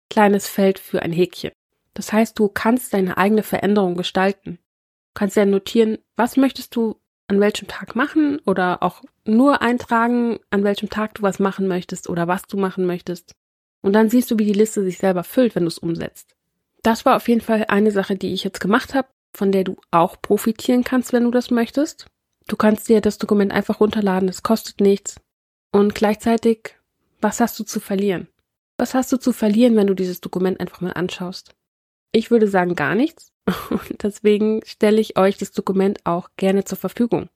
kleines 0.08 0.48
Feld 0.48 0.78
für 0.78 1.02
ein 1.02 1.12
Häkchen. 1.12 1.52
Das 1.94 2.12
heißt, 2.12 2.38
du 2.38 2.48
kannst 2.48 2.94
deine 2.94 3.18
eigene 3.18 3.42
Veränderung 3.42 3.96
gestalten. 3.96 4.52
Du 4.52 5.14
kannst 5.14 5.36
ja 5.36 5.44
notieren, 5.44 5.98
was 6.16 6.36
möchtest 6.36 6.76
du 6.76 6.96
an 7.26 7.40
welchem 7.40 7.68
Tag 7.68 7.94
machen 7.94 8.38
oder 8.46 8.82
auch 8.82 9.02
nur 9.24 9.60
eintragen, 9.60 10.38
an 10.50 10.64
welchem 10.64 10.88
Tag 10.88 11.14
du 11.14 11.22
was 11.22 11.38
machen 11.38 11.68
möchtest 11.68 12.08
oder 12.08 12.26
was 12.26 12.42
du 12.44 12.56
machen 12.56 12.86
möchtest. 12.86 13.32
Und 13.82 13.92
dann 13.92 14.08
siehst 14.08 14.30
du, 14.30 14.38
wie 14.38 14.46
die 14.46 14.54
Liste 14.54 14.82
sich 14.82 14.98
selber 14.98 15.24
füllt, 15.24 15.54
wenn 15.54 15.64
du 15.64 15.68
es 15.68 15.78
umsetzt. 15.78 16.34
Das 16.82 17.04
war 17.04 17.16
auf 17.16 17.28
jeden 17.28 17.42
Fall 17.42 17.66
eine 17.68 17.90
Sache, 17.90 18.16
die 18.16 18.32
ich 18.32 18.44
jetzt 18.44 18.60
gemacht 18.60 18.94
habe, 18.94 19.08
von 19.38 19.52
der 19.52 19.64
du 19.64 19.76
auch 19.90 20.20
profitieren 20.20 20.84
kannst, 20.84 21.12
wenn 21.12 21.24
du 21.24 21.30
das 21.30 21.50
möchtest. 21.50 22.06
Du 22.48 22.56
kannst 22.56 22.88
dir 22.88 23.00
das 23.00 23.18
Dokument 23.18 23.52
einfach 23.52 23.80
runterladen, 23.80 24.28
es 24.28 24.42
kostet 24.42 24.80
nichts. 24.80 25.16
Und 25.72 25.94
gleichzeitig, 25.94 26.74
was 27.20 27.40
hast 27.40 27.58
du 27.58 27.64
zu 27.64 27.78
verlieren? 27.78 28.28
Was 28.78 28.94
hast 28.94 29.12
du 29.12 29.16
zu 29.16 29.32
verlieren, 29.32 29.76
wenn 29.76 29.86
du 29.86 29.94
dieses 29.94 30.20
Dokument 30.20 30.60
einfach 30.60 30.80
mal 30.80 30.92
anschaust? 30.92 31.54
Ich 32.12 32.30
würde 32.30 32.48
sagen 32.48 32.74
gar 32.74 32.94
nichts. 32.94 33.32
Und 33.70 34.02
deswegen 34.02 34.60
stelle 34.64 35.00
ich 35.00 35.18
euch 35.18 35.38
das 35.38 35.52
Dokument 35.52 36.00
auch 36.04 36.28
gerne 36.36 36.64
zur 36.64 36.78
Verfügung. 36.78 37.28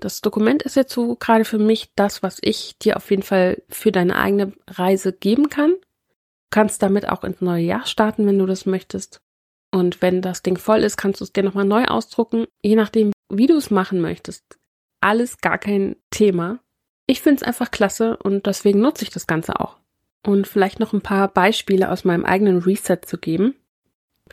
Das 0.00 0.20
Dokument 0.20 0.62
ist 0.62 0.76
jetzt 0.76 0.92
so 0.92 1.16
gerade 1.16 1.44
für 1.44 1.58
mich 1.58 1.90
das, 1.96 2.22
was 2.22 2.38
ich 2.40 2.78
dir 2.78 2.96
auf 2.96 3.10
jeden 3.10 3.22
Fall 3.22 3.62
für 3.68 3.90
deine 3.90 4.16
eigene 4.16 4.52
Reise 4.68 5.12
geben 5.12 5.48
kann. 5.48 5.70
Du 5.70 6.50
kannst 6.50 6.82
damit 6.82 7.08
auch 7.08 7.24
ins 7.24 7.40
neue 7.40 7.64
Jahr 7.64 7.86
starten, 7.86 8.26
wenn 8.26 8.38
du 8.38 8.46
das 8.46 8.64
möchtest. 8.64 9.20
Und 9.70 10.00
wenn 10.00 10.22
das 10.22 10.42
Ding 10.42 10.56
voll 10.56 10.82
ist, 10.82 10.96
kannst 10.96 11.20
du 11.20 11.24
es 11.24 11.32
dir 11.32 11.42
nochmal 11.42 11.64
neu 11.64 11.84
ausdrucken, 11.84 12.46
je 12.62 12.74
nachdem, 12.74 13.12
wie 13.28 13.46
du 13.46 13.56
es 13.56 13.70
machen 13.70 14.00
möchtest. 14.00 14.58
Alles 15.00 15.38
gar 15.38 15.58
kein 15.58 15.96
Thema. 16.10 16.60
Ich 17.06 17.20
finde 17.20 17.36
es 17.36 17.42
einfach 17.42 17.70
klasse 17.70 18.16
und 18.16 18.46
deswegen 18.46 18.80
nutze 18.80 19.04
ich 19.04 19.10
das 19.10 19.26
Ganze 19.26 19.60
auch. 19.60 19.76
Und 20.24 20.46
vielleicht 20.46 20.80
noch 20.80 20.92
ein 20.92 21.00
paar 21.00 21.28
Beispiele 21.28 21.90
aus 21.90 22.04
meinem 22.04 22.24
eigenen 22.24 22.58
Reset 22.58 22.98
zu 23.04 23.18
geben. 23.18 23.54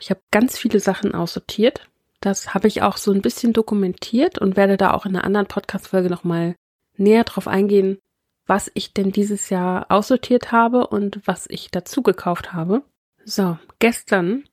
Ich 0.00 0.10
habe 0.10 0.20
ganz 0.30 0.58
viele 0.58 0.80
Sachen 0.80 1.14
aussortiert. 1.14 1.88
Das 2.20 2.54
habe 2.54 2.68
ich 2.68 2.82
auch 2.82 2.96
so 2.96 3.12
ein 3.12 3.22
bisschen 3.22 3.52
dokumentiert 3.52 4.38
und 4.38 4.56
werde 4.56 4.76
da 4.76 4.92
auch 4.92 5.06
in 5.06 5.14
einer 5.14 5.24
anderen 5.24 5.46
Podcast-Folge 5.46 6.10
nochmal 6.10 6.56
näher 6.96 7.24
drauf 7.24 7.46
eingehen, 7.46 7.98
was 8.46 8.70
ich 8.74 8.94
denn 8.94 9.12
dieses 9.12 9.50
Jahr 9.50 9.86
aussortiert 9.90 10.50
habe 10.52 10.86
und 10.86 11.20
was 11.26 11.46
ich 11.48 11.70
dazu 11.70 12.02
gekauft 12.02 12.52
habe. 12.52 12.82
So, 13.24 13.58
gestern 13.78 14.44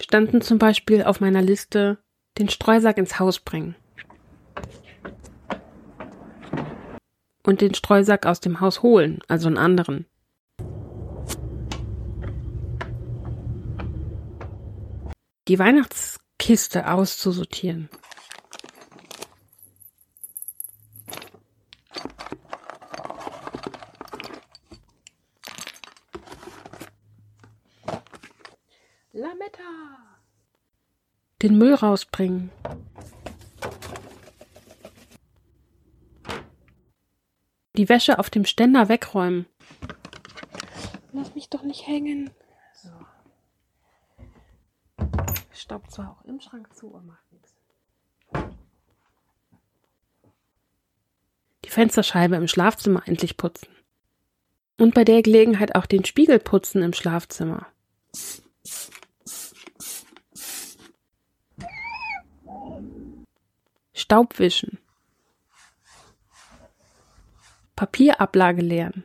standen 0.00 0.40
zum 0.40 0.58
Beispiel 0.58 1.02
auf 1.02 1.20
meiner 1.20 1.42
Liste 1.42 1.98
den 2.38 2.48
Streusack 2.48 2.98
ins 2.98 3.18
Haus 3.18 3.38
bringen. 3.38 3.74
Und 7.44 7.60
den 7.60 7.74
Streusack 7.74 8.26
aus 8.26 8.40
dem 8.40 8.60
Haus 8.60 8.82
holen, 8.82 9.20
also 9.28 9.48
einen 9.48 9.58
anderen. 9.58 10.06
die 15.48 15.58
Weihnachtskiste 15.58 16.90
auszusortieren. 16.90 17.88
Lametta. 29.22 29.62
Den 31.42 31.56
Müll 31.56 31.74
rausbringen. 31.74 32.50
Die 37.76 37.88
Wäsche 37.88 38.18
auf 38.18 38.30
dem 38.30 38.44
Ständer 38.44 38.88
wegräumen. 38.88 39.46
Lass 41.12 41.34
mich 41.36 41.48
doch 41.48 41.62
nicht 41.62 41.86
hängen. 41.86 42.30
So. 42.74 42.90
Staubt 45.52 45.92
zwar 45.92 46.10
auch 46.10 46.24
im 46.24 46.40
Schrank 46.40 46.74
zu, 46.74 46.88
aber 46.88 47.02
macht 47.02 47.32
nichts. 47.32 47.54
Die 51.64 51.70
Fensterscheibe 51.70 52.34
im 52.34 52.48
Schlafzimmer 52.48 53.06
endlich 53.06 53.36
putzen. 53.36 53.68
Und 54.78 54.94
bei 54.94 55.04
der 55.04 55.22
Gelegenheit 55.22 55.76
auch 55.76 55.86
den 55.86 56.04
Spiegel 56.04 56.40
putzen 56.40 56.82
im 56.82 56.92
Schlafzimmer. 56.92 57.68
Staub 63.92 64.38
wischen. 64.38 64.78
Papierablage 67.76 68.62
leeren. 68.62 69.04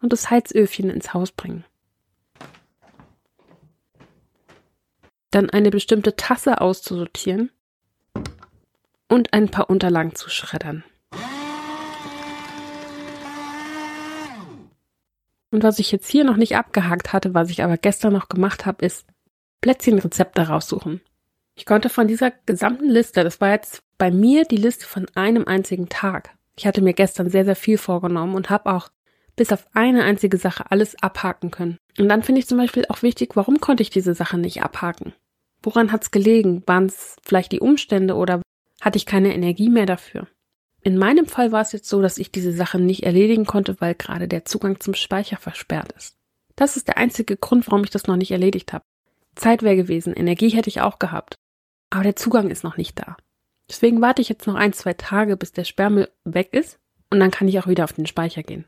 Und 0.00 0.12
das 0.12 0.30
Heizöfchen 0.30 0.90
ins 0.90 1.12
Haus 1.12 1.32
bringen. 1.32 1.64
Dann 5.30 5.50
eine 5.50 5.70
bestimmte 5.70 6.16
Tasse 6.16 6.60
auszusortieren 6.60 7.50
und 9.08 9.32
ein 9.32 9.50
paar 9.50 9.68
Unterlagen 9.68 10.14
zu 10.14 10.30
schreddern. 10.30 10.84
Und 15.50 15.62
was 15.62 15.78
ich 15.78 15.90
jetzt 15.90 16.08
hier 16.08 16.24
noch 16.24 16.36
nicht 16.36 16.56
abgehakt 16.56 17.12
hatte, 17.12 17.34
was 17.34 17.50
ich 17.50 17.62
aber 17.62 17.78
gestern 17.78 18.12
noch 18.12 18.28
gemacht 18.28 18.66
habe, 18.66 18.84
ist 18.84 19.06
Plätzchenrezepte 19.60 20.42
raussuchen. 20.42 21.00
Ich 21.54 21.66
konnte 21.66 21.88
von 21.88 22.06
dieser 22.06 22.30
gesamten 22.46 22.88
Liste, 22.88 23.24
das 23.24 23.40
war 23.40 23.50
jetzt 23.50 23.82
bei 23.98 24.10
mir 24.10 24.44
die 24.44 24.56
Liste 24.56 24.86
von 24.86 25.06
einem 25.14 25.46
einzigen 25.46 25.88
Tag. 25.88 26.30
Ich 26.56 26.66
hatte 26.66 26.82
mir 26.82 26.92
gestern 26.92 27.30
sehr, 27.30 27.44
sehr 27.44 27.56
viel 27.56 27.78
vorgenommen 27.78 28.34
und 28.34 28.50
habe 28.50 28.72
auch 28.72 28.90
bis 29.34 29.52
auf 29.52 29.66
eine 29.72 30.04
einzige 30.04 30.36
Sache 30.36 30.70
alles 30.70 31.00
abhaken 31.02 31.50
können. 31.50 31.78
Und 31.98 32.08
dann 32.08 32.22
finde 32.22 32.40
ich 32.40 32.46
zum 32.46 32.58
Beispiel 32.58 32.84
auch 32.88 33.02
wichtig, 33.02 33.36
warum 33.36 33.60
konnte 33.60 33.82
ich 33.82 33.90
diese 33.90 34.14
Sache 34.14 34.38
nicht 34.38 34.62
abhaken? 34.62 35.14
Woran 35.62 35.90
hat 35.92 36.02
es 36.02 36.10
gelegen? 36.10 36.62
Waren 36.66 36.86
es 36.86 37.16
vielleicht 37.22 37.52
die 37.52 37.60
Umstände 37.60 38.14
oder 38.14 38.42
hatte 38.80 38.96
ich 38.96 39.06
keine 39.06 39.34
Energie 39.34 39.70
mehr 39.70 39.86
dafür? 39.86 40.28
In 40.82 40.96
meinem 40.96 41.26
Fall 41.26 41.50
war 41.50 41.62
es 41.62 41.72
jetzt 41.72 41.88
so, 41.88 42.00
dass 42.00 42.18
ich 42.18 42.30
diese 42.30 42.52
Sache 42.52 42.78
nicht 42.78 43.04
erledigen 43.04 43.46
konnte, 43.46 43.80
weil 43.80 43.94
gerade 43.94 44.28
der 44.28 44.44
Zugang 44.44 44.78
zum 44.80 44.94
Speicher 44.94 45.36
versperrt 45.36 45.92
ist. 45.92 46.16
Das 46.54 46.76
ist 46.76 46.88
der 46.88 46.98
einzige 46.98 47.36
Grund, 47.36 47.66
warum 47.66 47.84
ich 47.84 47.90
das 47.90 48.06
noch 48.06 48.16
nicht 48.16 48.30
erledigt 48.30 48.72
habe. 48.72 48.84
Zeit 49.38 49.62
wäre 49.62 49.76
gewesen, 49.76 50.12
Energie 50.12 50.50
hätte 50.50 50.68
ich 50.68 50.80
auch 50.80 50.98
gehabt. 50.98 51.34
Aber 51.90 52.02
der 52.02 52.16
Zugang 52.16 52.50
ist 52.50 52.64
noch 52.64 52.76
nicht 52.76 52.98
da. 52.98 53.16
Deswegen 53.68 54.00
warte 54.00 54.22
ich 54.22 54.28
jetzt 54.28 54.46
noch 54.46 54.54
ein, 54.54 54.72
zwei 54.72 54.94
Tage, 54.94 55.36
bis 55.36 55.52
der 55.52 55.64
Sperrmüll 55.64 56.08
weg 56.24 56.52
ist 56.52 56.78
und 57.10 57.20
dann 57.20 57.30
kann 57.30 57.48
ich 57.48 57.58
auch 57.58 57.66
wieder 57.66 57.84
auf 57.84 57.92
den 57.92 58.06
Speicher 58.06 58.42
gehen. 58.42 58.66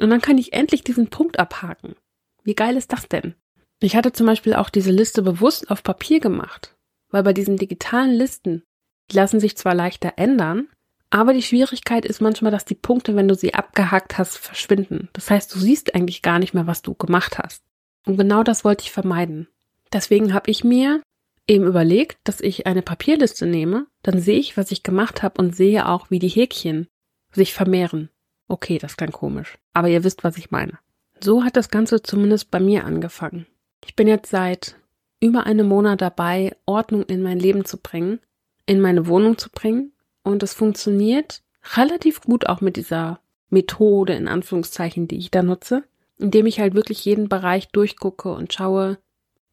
Und 0.00 0.10
dann 0.10 0.20
kann 0.20 0.38
ich 0.38 0.52
endlich 0.52 0.84
diesen 0.84 1.08
Punkt 1.08 1.38
abhaken. 1.38 1.96
Wie 2.42 2.54
geil 2.54 2.76
ist 2.76 2.92
das 2.92 3.08
denn? 3.08 3.34
Ich 3.80 3.96
hatte 3.96 4.12
zum 4.12 4.26
Beispiel 4.26 4.54
auch 4.54 4.70
diese 4.70 4.90
Liste 4.90 5.22
bewusst 5.22 5.70
auf 5.70 5.82
Papier 5.82 6.20
gemacht, 6.20 6.76
weil 7.10 7.22
bei 7.22 7.32
diesen 7.32 7.56
digitalen 7.56 8.12
Listen, 8.12 8.62
die 9.10 9.16
lassen 9.16 9.40
sich 9.40 9.56
zwar 9.56 9.74
leichter 9.74 10.14
ändern, 10.16 10.68
aber 11.10 11.34
die 11.34 11.42
Schwierigkeit 11.42 12.06
ist 12.06 12.22
manchmal, 12.22 12.52
dass 12.52 12.64
die 12.64 12.74
Punkte, 12.74 13.14
wenn 13.16 13.28
du 13.28 13.34
sie 13.34 13.54
abgehakt 13.54 14.16
hast, 14.18 14.38
verschwinden. 14.38 15.10
Das 15.12 15.30
heißt, 15.30 15.54
du 15.54 15.58
siehst 15.58 15.94
eigentlich 15.94 16.22
gar 16.22 16.38
nicht 16.38 16.54
mehr, 16.54 16.66
was 16.66 16.82
du 16.82 16.94
gemacht 16.94 17.38
hast. 17.38 17.62
Und 18.06 18.16
genau 18.16 18.42
das 18.42 18.64
wollte 18.64 18.84
ich 18.84 18.92
vermeiden. 18.92 19.46
Deswegen 19.92 20.32
habe 20.32 20.50
ich 20.50 20.64
mir 20.64 21.02
eben 21.46 21.66
überlegt, 21.66 22.18
dass 22.24 22.40
ich 22.40 22.66
eine 22.66 22.82
Papierliste 22.82 23.46
nehme, 23.46 23.86
dann 24.02 24.20
sehe 24.20 24.38
ich, 24.38 24.56
was 24.56 24.70
ich 24.70 24.82
gemacht 24.82 25.22
habe 25.22 25.40
und 25.42 25.54
sehe 25.54 25.88
auch, 25.88 26.10
wie 26.10 26.18
die 26.18 26.28
Häkchen 26.28 26.88
sich 27.32 27.52
vermehren. 27.52 28.10
Okay, 28.48 28.78
das 28.78 28.96
klang 28.96 29.12
komisch, 29.12 29.58
aber 29.72 29.88
ihr 29.88 30.04
wisst, 30.04 30.24
was 30.24 30.38
ich 30.38 30.50
meine. 30.50 30.78
So 31.20 31.44
hat 31.44 31.56
das 31.56 31.70
Ganze 31.70 32.02
zumindest 32.02 32.50
bei 32.50 32.60
mir 32.60 32.84
angefangen. 32.84 33.46
Ich 33.84 33.96
bin 33.96 34.08
jetzt 34.08 34.30
seit 34.30 34.76
über 35.20 35.46
einem 35.46 35.68
Monat 35.68 36.00
dabei, 36.00 36.56
Ordnung 36.66 37.04
in 37.04 37.22
mein 37.22 37.38
Leben 37.38 37.64
zu 37.64 37.78
bringen, 37.78 38.20
in 38.66 38.80
meine 38.80 39.06
Wohnung 39.06 39.38
zu 39.38 39.50
bringen 39.50 39.92
und 40.22 40.42
es 40.42 40.54
funktioniert 40.54 41.42
relativ 41.76 42.20
gut 42.22 42.46
auch 42.48 42.60
mit 42.60 42.76
dieser 42.76 43.20
Methode 43.48 44.14
in 44.14 44.28
Anführungszeichen, 44.28 45.06
die 45.06 45.18
ich 45.18 45.30
da 45.30 45.42
nutze, 45.42 45.84
indem 46.18 46.46
ich 46.46 46.58
halt 46.58 46.74
wirklich 46.74 47.04
jeden 47.04 47.28
Bereich 47.28 47.68
durchgucke 47.68 48.32
und 48.32 48.52
schaue, 48.52 48.98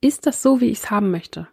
ist 0.01 0.25
das 0.25 0.41
so, 0.41 0.61
wie 0.61 0.69
ich 0.69 0.79
es 0.79 0.91
haben 0.91 1.11
möchte? 1.11 1.47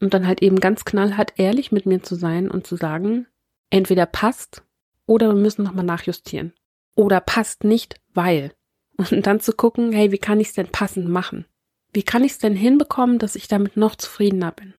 Und 0.00 0.14
dann 0.14 0.26
halt 0.26 0.42
eben 0.42 0.60
ganz 0.60 0.84
knallhart 0.84 1.34
ehrlich 1.36 1.72
mit 1.72 1.86
mir 1.86 2.02
zu 2.02 2.14
sein 2.14 2.50
und 2.50 2.66
zu 2.66 2.76
sagen, 2.76 3.26
entweder 3.68 4.06
passt 4.06 4.62
oder 5.06 5.28
wir 5.28 5.40
müssen 5.40 5.62
nochmal 5.62 5.84
nachjustieren. 5.84 6.52
Oder 6.94 7.20
passt 7.20 7.64
nicht, 7.64 8.00
weil. 8.14 8.52
Und 8.96 9.26
dann 9.26 9.40
zu 9.40 9.52
gucken, 9.52 9.92
hey, 9.92 10.12
wie 10.12 10.18
kann 10.18 10.40
ich 10.40 10.48
es 10.48 10.54
denn 10.54 10.68
passend 10.68 11.08
machen? 11.08 11.46
Wie 11.92 12.02
kann 12.02 12.24
ich 12.24 12.32
es 12.32 12.38
denn 12.38 12.54
hinbekommen, 12.54 13.18
dass 13.18 13.36
ich 13.36 13.48
damit 13.48 13.76
noch 13.76 13.96
zufriedener 13.96 14.52
bin? 14.52 14.74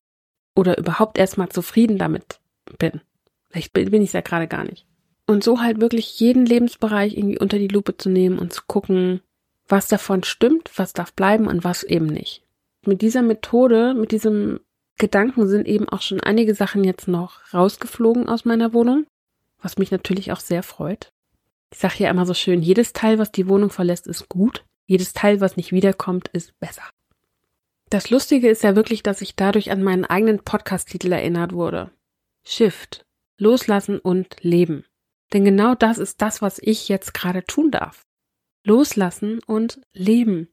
Oder 0.55 0.77
überhaupt 0.77 1.17
erstmal 1.17 1.49
zufrieden 1.49 1.97
damit 1.97 2.39
bin. 2.77 3.01
Vielleicht 3.49 3.73
bin 3.73 4.01
ich 4.01 4.09
es 4.09 4.13
ja 4.13 4.21
gerade 4.21 4.47
gar 4.47 4.63
nicht. 4.63 4.87
Und 5.27 5.43
so 5.43 5.61
halt 5.61 5.81
wirklich 5.81 6.19
jeden 6.19 6.45
Lebensbereich 6.45 7.17
irgendwie 7.17 7.39
unter 7.39 7.57
die 7.57 7.67
Lupe 7.67 7.97
zu 7.97 8.09
nehmen 8.09 8.39
und 8.39 8.53
zu 8.53 8.61
gucken, 8.67 9.21
was 9.67 9.87
davon 9.87 10.23
stimmt, 10.23 10.71
was 10.75 10.93
darf 10.93 11.13
bleiben 11.13 11.47
und 11.47 11.63
was 11.63 11.83
eben 11.83 12.07
nicht. 12.07 12.40
Mit 12.85 13.01
dieser 13.01 13.21
Methode, 13.21 13.93
mit 13.93 14.11
diesem 14.11 14.59
Gedanken 14.97 15.47
sind 15.47 15.67
eben 15.67 15.87
auch 15.89 16.01
schon 16.01 16.19
einige 16.19 16.55
Sachen 16.55 16.83
jetzt 16.83 17.07
noch 17.07 17.53
rausgeflogen 17.53 18.27
aus 18.29 18.45
meiner 18.45 18.73
Wohnung, 18.73 19.05
was 19.61 19.77
mich 19.77 19.91
natürlich 19.91 20.31
auch 20.31 20.39
sehr 20.39 20.63
freut. 20.63 21.11
Ich 21.71 21.79
sage 21.79 22.03
ja 22.03 22.09
immer 22.09 22.25
so 22.25 22.33
schön, 22.33 22.61
jedes 22.61 22.93
Teil, 22.93 23.17
was 23.17 23.31
die 23.31 23.47
Wohnung 23.47 23.69
verlässt, 23.69 24.07
ist 24.07 24.29
gut, 24.29 24.65
jedes 24.85 25.13
Teil, 25.13 25.39
was 25.41 25.57
nicht 25.57 25.71
wiederkommt, 25.71 26.27
ist 26.29 26.59
besser. 26.59 26.83
Das 27.89 28.09
Lustige 28.09 28.49
ist 28.49 28.63
ja 28.63 28.75
wirklich, 28.75 29.03
dass 29.03 29.21
ich 29.21 29.35
dadurch 29.35 29.71
an 29.71 29.83
meinen 29.83 30.05
eigenen 30.05 30.39
Podcast-Titel 30.39 31.11
erinnert 31.11 31.53
wurde. 31.53 31.91
Shift, 32.45 33.05
loslassen 33.37 33.99
und 33.99 34.37
leben. 34.41 34.85
Denn 35.33 35.45
genau 35.45 35.75
das 35.75 35.97
ist 35.97 36.21
das, 36.21 36.41
was 36.41 36.59
ich 36.59 36.89
jetzt 36.89 37.13
gerade 37.13 37.43
tun 37.43 37.71
darf. 37.71 38.05
Loslassen 38.63 39.39
und 39.45 39.81
leben. 39.93 40.49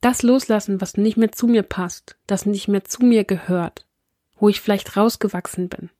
Das 0.00 0.22
loslassen, 0.22 0.80
was 0.80 0.96
nicht 0.96 1.16
mehr 1.16 1.32
zu 1.32 1.46
mir 1.46 1.62
passt, 1.62 2.16
das 2.26 2.46
nicht 2.46 2.68
mehr 2.68 2.84
zu 2.84 3.04
mir 3.04 3.24
gehört, 3.24 3.86
wo 4.38 4.48
ich 4.48 4.60
vielleicht 4.60 4.96
rausgewachsen 4.96 5.68
bin. 5.68 5.90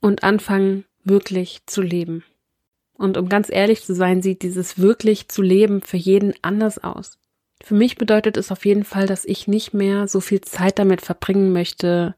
Und 0.00 0.22
anfangen, 0.22 0.84
wirklich 1.04 1.62
zu 1.66 1.82
leben. 1.82 2.24
Und 2.94 3.16
um 3.16 3.28
ganz 3.28 3.48
ehrlich 3.50 3.82
zu 3.82 3.94
sein, 3.94 4.22
sieht 4.22 4.42
dieses 4.42 4.78
wirklich 4.78 5.28
zu 5.28 5.42
leben 5.42 5.80
für 5.82 5.96
jeden 5.96 6.34
anders 6.42 6.82
aus. 6.82 7.18
Für 7.62 7.74
mich 7.74 7.96
bedeutet 7.96 8.36
es 8.36 8.52
auf 8.52 8.64
jeden 8.64 8.84
Fall, 8.84 9.06
dass 9.06 9.24
ich 9.24 9.48
nicht 9.48 9.74
mehr 9.74 10.08
so 10.08 10.20
viel 10.20 10.40
Zeit 10.40 10.78
damit 10.78 11.00
verbringen 11.00 11.52
möchte, 11.52 12.14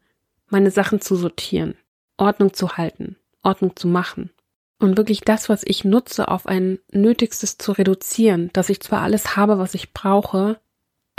meine 0.49 0.71
Sachen 0.71 1.01
zu 1.01 1.17
sortieren, 1.17 1.75
Ordnung 2.17 2.53
zu 2.53 2.77
halten, 2.77 3.17
Ordnung 3.43 3.75
zu 3.75 3.89
machen. 3.89 4.31
Und 4.79 4.97
wirklich 4.97 5.21
das, 5.21 5.49
was 5.49 5.63
ich 5.65 5.85
nutze, 5.85 6.29
auf 6.29 6.47
ein 6.47 6.79
Nötigstes 6.91 7.59
zu 7.59 7.73
reduzieren, 7.73 8.51
dass 8.53 8.69
ich 8.69 8.81
zwar 8.81 9.03
alles 9.03 9.37
habe, 9.37 9.59
was 9.59 9.75
ich 9.75 9.93
brauche, 9.93 10.61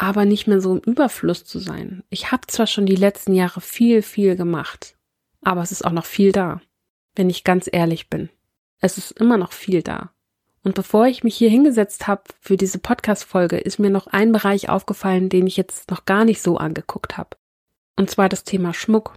aber 0.04 0.26
nicht 0.26 0.48
mehr 0.48 0.60
so 0.60 0.76
im 0.76 0.80
Überfluss 0.80 1.46
zu 1.46 1.60
sein. 1.60 2.04
Ich 2.10 2.34
habe 2.34 2.46
zwar 2.48 2.68
schon 2.68 2.86
die 2.86 2.98
letzten 2.98 3.34
Jahre 3.34 3.62
viel, 3.62 4.02
viel 4.02 4.36
gemacht, 4.36 4.98
aber 5.42 5.62
es 5.62 5.72
ist 5.72 5.86
auch 5.86 5.94
noch 5.94 6.04
viel 6.06 6.34
da, 6.34 6.60
wenn 7.16 7.30
ich 7.30 7.46
ganz 7.46 7.70
ehrlich 7.72 8.10
bin. 8.10 8.30
Es 8.82 8.98
ist 8.98 9.12
immer 9.12 9.38
noch 9.38 9.54
viel 9.54 9.82
da. 9.82 10.12
Und 10.62 10.76
bevor 10.76 11.08
ich 11.08 11.24
mich 11.24 11.38
hier 11.38 11.50
hingesetzt 11.50 12.06
habe 12.06 12.24
für 12.42 12.58
diese 12.58 12.80
Podcast-Folge, 12.80 13.58
ist 13.58 13.80
mir 13.80 13.90
noch 13.90 14.08
ein 14.08 14.34
Bereich 14.34 14.68
aufgefallen, 14.68 15.30
den 15.30 15.48
ich 15.48 15.56
jetzt 15.56 15.90
noch 15.90 16.04
gar 16.04 16.26
nicht 16.26 16.42
so 16.42 16.58
angeguckt 16.58 17.18
habe. 17.18 17.38
Und 17.96 18.10
zwar 18.10 18.28
das 18.28 18.44
Thema 18.44 18.74
Schmuck. 18.74 19.16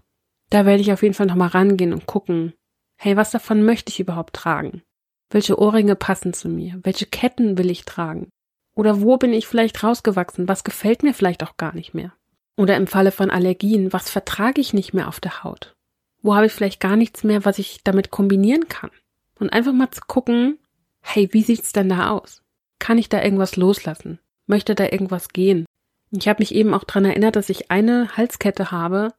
Da 0.50 0.66
werde 0.66 0.82
ich 0.82 0.92
auf 0.92 1.02
jeden 1.02 1.14
Fall 1.14 1.26
nochmal 1.26 1.48
rangehen 1.48 1.92
und 1.92 2.06
gucken, 2.06 2.52
hey, 2.96 3.16
was 3.16 3.32
davon 3.32 3.64
möchte 3.64 3.90
ich 3.90 3.98
überhaupt 3.98 4.34
tragen? 4.34 4.82
Welche 5.30 5.58
Ohrringe 5.58 5.96
passen 5.96 6.32
zu 6.32 6.48
mir? 6.48 6.78
Welche 6.84 7.06
Ketten 7.06 7.58
will 7.58 7.72
ich 7.72 7.86
tragen? 7.86 8.28
Oder 8.76 9.00
wo 9.00 9.16
bin 9.16 9.32
ich 9.32 9.46
vielleicht 9.46 9.82
rausgewachsen? 9.82 10.46
Was 10.48 10.62
gefällt 10.62 11.02
mir 11.02 11.14
vielleicht 11.14 11.42
auch 11.42 11.56
gar 11.56 11.74
nicht 11.74 11.94
mehr? 11.94 12.12
Oder 12.56 12.76
im 12.76 12.86
Falle 12.86 13.10
von 13.10 13.30
Allergien, 13.30 13.92
was 13.92 14.10
vertrage 14.10 14.60
ich 14.60 14.74
nicht 14.74 14.94
mehr 14.94 15.08
auf 15.08 15.18
der 15.18 15.42
Haut? 15.42 15.74
Wo 16.22 16.34
habe 16.34 16.46
ich 16.46 16.52
vielleicht 16.52 16.80
gar 16.80 16.96
nichts 16.96 17.24
mehr, 17.24 17.44
was 17.44 17.58
ich 17.58 17.80
damit 17.84 18.10
kombinieren 18.10 18.68
kann? 18.68 18.90
Und 19.38 19.52
einfach 19.52 19.72
mal 19.72 19.90
zu 19.90 20.02
gucken, 20.06 20.58
hey, 21.00 21.28
wie 21.32 21.42
sieht's 21.42 21.72
denn 21.72 21.88
da 21.88 22.10
aus? 22.10 22.42
Kann 22.78 22.98
ich 22.98 23.08
da 23.08 23.22
irgendwas 23.22 23.56
loslassen? 23.56 24.18
Möchte 24.46 24.74
da 24.74 24.84
irgendwas 24.84 25.30
gehen? 25.30 25.66
Ich 26.10 26.28
habe 26.28 26.40
mich 26.40 26.54
eben 26.54 26.74
auch 26.74 26.84
dran 26.84 27.04
erinnert, 27.04 27.36
dass 27.36 27.48
ich 27.48 27.70
eine 27.70 28.16
Halskette 28.16 28.70
habe, 28.70 29.12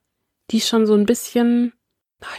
die 0.51 0.61
schon 0.61 0.85
so 0.85 0.93
ein 0.93 1.05
bisschen, 1.05 1.73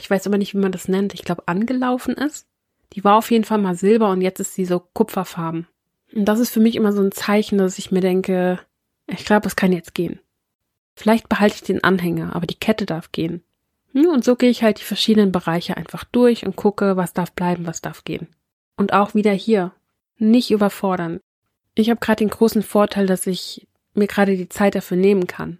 ich 0.00 0.08
weiß 0.08 0.26
aber 0.26 0.38
nicht, 0.38 0.54
wie 0.54 0.58
man 0.58 0.72
das 0.72 0.88
nennt, 0.88 1.14
ich 1.14 1.24
glaube 1.24 1.46
angelaufen 1.46 2.14
ist. 2.14 2.46
Die 2.94 3.04
war 3.04 3.16
auf 3.16 3.30
jeden 3.30 3.44
Fall 3.44 3.58
mal 3.58 3.74
silber 3.74 4.10
und 4.10 4.22
jetzt 4.22 4.40
ist 4.40 4.54
sie 4.54 4.64
so 4.64 4.80
kupferfarben. 4.80 5.66
Und 6.14 6.24
das 6.24 6.40
ist 6.40 6.50
für 6.50 6.60
mich 6.60 6.76
immer 6.76 6.92
so 6.92 7.02
ein 7.02 7.12
Zeichen, 7.12 7.58
dass 7.58 7.78
ich 7.78 7.90
mir 7.90 8.00
denke, 8.00 8.60
Ich 9.06 9.24
glaube, 9.24 9.46
es 9.46 9.56
kann 9.56 9.72
jetzt 9.72 9.94
gehen. 9.94 10.20
Vielleicht 10.94 11.28
behalte 11.28 11.56
ich 11.56 11.62
den 11.62 11.84
Anhänger, 11.84 12.34
aber 12.34 12.46
die 12.46 12.58
Kette 12.58 12.84
darf 12.84 13.12
gehen. 13.12 13.42
Hm, 13.92 14.06
und 14.08 14.24
so 14.24 14.36
gehe 14.36 14.50
ich 14.50 14.62
halt 14.62 14.80
die 14.80 14.84
verschiedenen 14.84 15.32
Bereiche 15.32 15.76
einfach 15.76 16.04
durch 16.04 16.44
und 16.44 16.56
gucke, 16.56 16.96
was 16.96 17.12
darf 17.12 17.32
bleiben, 17.32 17.66
was 17.66 17.80
darf 17.80 18.04
gehen. 18.04 18.28
Und 18.76 18.92
auch 18.92 19.14
wieder 19.14 19.32
hier, 19.32 19.72
nicht 20.18 20.50
überfordern. 20.50 21.20
Ich 21.74 21.90
habe 21.90 22.00
gerade 22.00 22.18
den 22.18 22.30
großen 22.30 22.62
Vorteil, 22.62 23.06
dass 23.06 23.26
ich 23.26 23.66
mir 23.94 24.08
gerade 24.08 24.36
die 24.36 24.48
Zeit 24.48 24.74
dafür 24.74 24.96
nehmen 24.96 25.26
kann. 25.26 25.58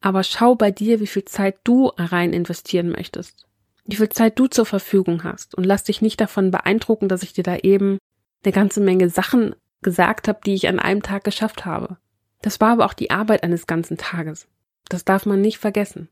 Aber 0.00 0.24
schau 0.24 0.54
bei 0.54 0.70
dir, 0.70 1.00
wie 1.00 1.06
viel 1.06 1.24
Zeit 1.24 1.58
du 1.64 1.92
rein 1.96 2.32
investieren 2.32 2.90
möchtest. 2.90 3.46
Wie 3.84 3.96
viel 3.96 4.08
Zeit 4.08 4.38
du 4.38 4.46
zur 4.46 4.66
Verfügung 4.66 5.24
hast. 5.24 5.54
Und 5.54 5.64
lass 5.64 5.84
dich 5.84 6.02
nicht 6.02 6.20
davon 6.20 6.50
beeindrucken, 6.50 7.08
dass 7.08 7.22
ich 7.22 7.32
dir 7.32 7.44
da 7.44 7.56
eben 7.56 7.98
eine 8.44 8.52
ganze 8.52 8.80
Menge 8.80 9.10
Sachen 9.10 9.54
gesagt 9.82 10.28
habe, 10.28 10.40
die 10.44 10.54
ich 10.54 10.68
an 10.68 10.78
einem 10.78 11.02
Tag 11.02 11.24
geschafft 11.24 11.64
habe. 11.64 11.96
Das 12.42 12.60
war 12.60 12.72
aber 12.72 12.86
auch 12.86 12.94
die 12.94 13.10
Arbeit 13.10 13.42
eines 13.42 13.66
ganzen 13.66 13.96
Tages. 13.96 14.48
Das 14.88 15.04
darf 15.04 15.26
man 15.26 15.40
nicht 15.40 15.58
vergessen. 15.58 16.08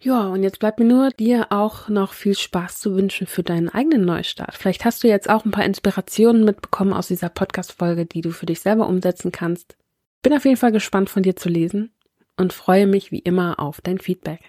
Ja, 0.00 0.28
und 0.28 0.42
jetzt 0.42 0.58
bleibt 0.58 0.78
mir 0.78 0.84
nur, 0.84 1.10
dir 1.10 1.46
auch 1.50 1.88
noch 1.88 2.12
viel 2.12 2.36
Spaß 2.36 2.78
zu 2.78 2.94
wünschen 2.94 3.26
für 3.26 3.42
deinen 3.42 3.70
eigenen 3.70 4.04
Neustart. 4.04 4.54
Vielleicht 4.54 4.84
hast 4.84 5.02
du 5.02 5.08
jetzt 5.08 5.30
auch 5.30 5.44
ein 5.44 5.50
paar 5.50 5.64
Inspirationen 5.64 6.44
mitbekommen 6.44 6.92
aus 6.92 7.08
dieser 7.08 7.30
Podcast-Folge, 7.30 8.04
die 8.04 8.20
du 8.20 8.30
für 8.30 8.46
dich 8.46 8.60
selber 8.60 8.86
umsetzen 8.86 9.32
kannst. 9.32 9.76
Bin 10.22 10.34
auf 10.34 10.44
jeden 10.44 10.58
Fall 10.58 10.72
gespannt 10.72 11.08
von 11.08 11.22
dir 11.22 11.36
zu 11.36 11.48
lesen 11.48 11.92
und 12.36 12.52
freue 12.52 12.86
mich 12.86 13.12
wie 13.12 13.20
immer 13.20 13.60
auf 13.60 13.80
dein 13.80 13.98
Feedback. 13.98 14.40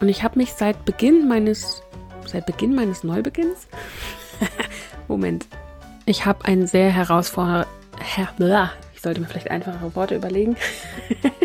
Und 0.00 0.08
ich 0.08 0.22
habe 0.22 0.38
mich 0.38 0.52
seit 0.52 0.84
Beginn 0.84 1.28
meines, 1.28 1.82
seit 2.26 2.44
Beginn 2.44 2.74
meines 2.74 3.04
Neubeginns, 3.04 3.68
Moment, 5.08 5.46
ich 6.06 6.26
habe 6.26 6.44
ein 6.44 6.66
sehr 6.66 6.90
herausforderndes, 6.90 7.68
ich 8.94 9.00
sollte 9.00 9.20
mir 9.20 9.26
vielleicht 9.26 9.50
einfachere 9.50 9.94
Worte 9.94 10.16
überlegen. 10.16 10.56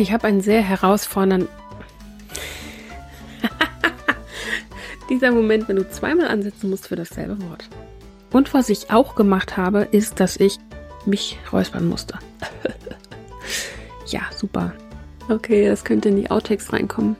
Ich 0.00 0.12
habe 0.12 0.26
einen 0.26 0.40
sehr 0.40 0.62
herausfordernden. 0.62 1.46
Dieser 5.10 5.30
Moment, 5.30 5.68
wenn 5.68 5.76
du 5.76 5.86
zweimal 5.90 6.28
ansetzen 6.28 6.70
musst 6.70 6.88
für 6.88 6.96
dasselbe 6.96 7.38
Wort. 7.50 7.68
Und 8.32 8.54
was 8.54 8.70
ich 8.70 8.90
auch 8.90 9.14
gemacht 9.14 9.58
habe, 9.58 9.82
ist, 9.90 10.18
dass 10.18 10.38
ich 10.38 10.56
mich 11.04 11.38
räuspern 11.52 11.86
musste. 11.86 12.18
ja, 14.06 14.22
super. 14.34 14.72
Okay, 15.28 15.68
das 15.68 15.84
könnte 15.84 16.08
in 16.08 16.16
die 16.16 16.30
Outtakes 16.30 16.72
reinkommen. 16.72 17.16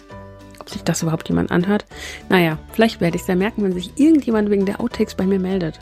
Ob 0.77 0.85
das 0.85 1.03
überhaupt 1.03 1.29
jemand 1.29 1.51
anhört? 1.51 1.85
Naja, 2.29 2.59
vielleicht 2.73 3.01
werde 3.01 3.17
ich 3.17 3.23
es 3.23 3.29
ja 3.29 3.35
merken, 3.35 3.65
wenn 3.65 3.73
sich 3.73 3.93
irgendjemand 3.97 4.51
wegen 4.51 4.67
der 4.67 4.81
Outtakes 4.81 5.15
bei 5.15 5.25
mir 5.25 5.39
meldet. 5.39 5.79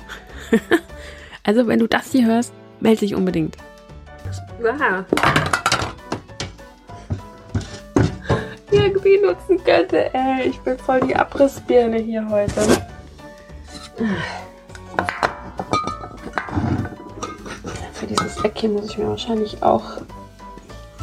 also, 1.44 1.66
wenn 1.66 1.78
du 1.78 1.86
das 1.86 2.12
hier 2.12 2.26
hörst, 2.26 2.52
melde 2.80 3.00
dich 3.00 3.14
unbedingt. 3.14 3.56
Ah 4.64 5.04
irgendwie 8.98 9.18
nutzen 9.18 9.62
könnte. 9.64 10.12
Ey, 10.14 10.48
ich 10.48 10.58
bin 10.60 10.78
voll 10.78 11.00
die 11.00 11.16
Abrissbirne 11.16 11.98
hier 11.98 12.28
heute. 12.28 12.60
Für 17.92 18.06
dieses 18.06 18.44
Eck 18.44 18.58
hier 18.58 18.70
muss 18.70 18.90
ich 18.90 18.98
mir 18.98 19.08
wahrscheinlich 19.08 19.62
auch 19.62 20.00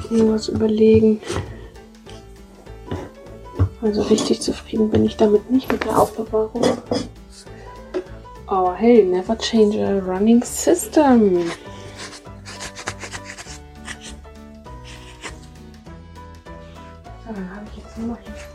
irgendwas 0.10 0.48
überlegen. 0.48 1.22
Also 3.86 4.02
richtig 4.02 4.42
zufrieden 4.42 4.90
bin 4.90 5.06
ich 5.06 5.16
damit 5.16 5.52
nicht 5.52 5.72
mit 5.72 5.84
der 5.84 6.00
Aufbewahrung. 6.00 6.64
Oh 8.50 8.74
hey, 8.74 9.04
never 9.04 9.38
change 9.38 9.78
a 9.86 10.00
running 10.00 10.44
system. 10.44 11.52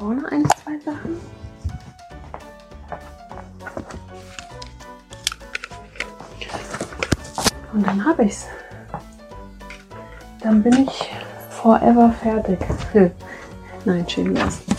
vorne 0.01 0.27
ein, 0.33 0.45
zwei 0.65 0.79
Sachen. 0.85 1.21
Und 7.73 7.87
dann 7.87 8.05
habe 8.05 8.25
ich 8.25 8.33
es. 8.33 8.47
Dann 10.43 10.61
bin 10.61 10.89
ich 10.89 11.11
forever 11.51 12.13
fertig. 12.21 12.59
Nein, 13.85 14.09
schön 14.09 14.35
wär's. 14.35 14.70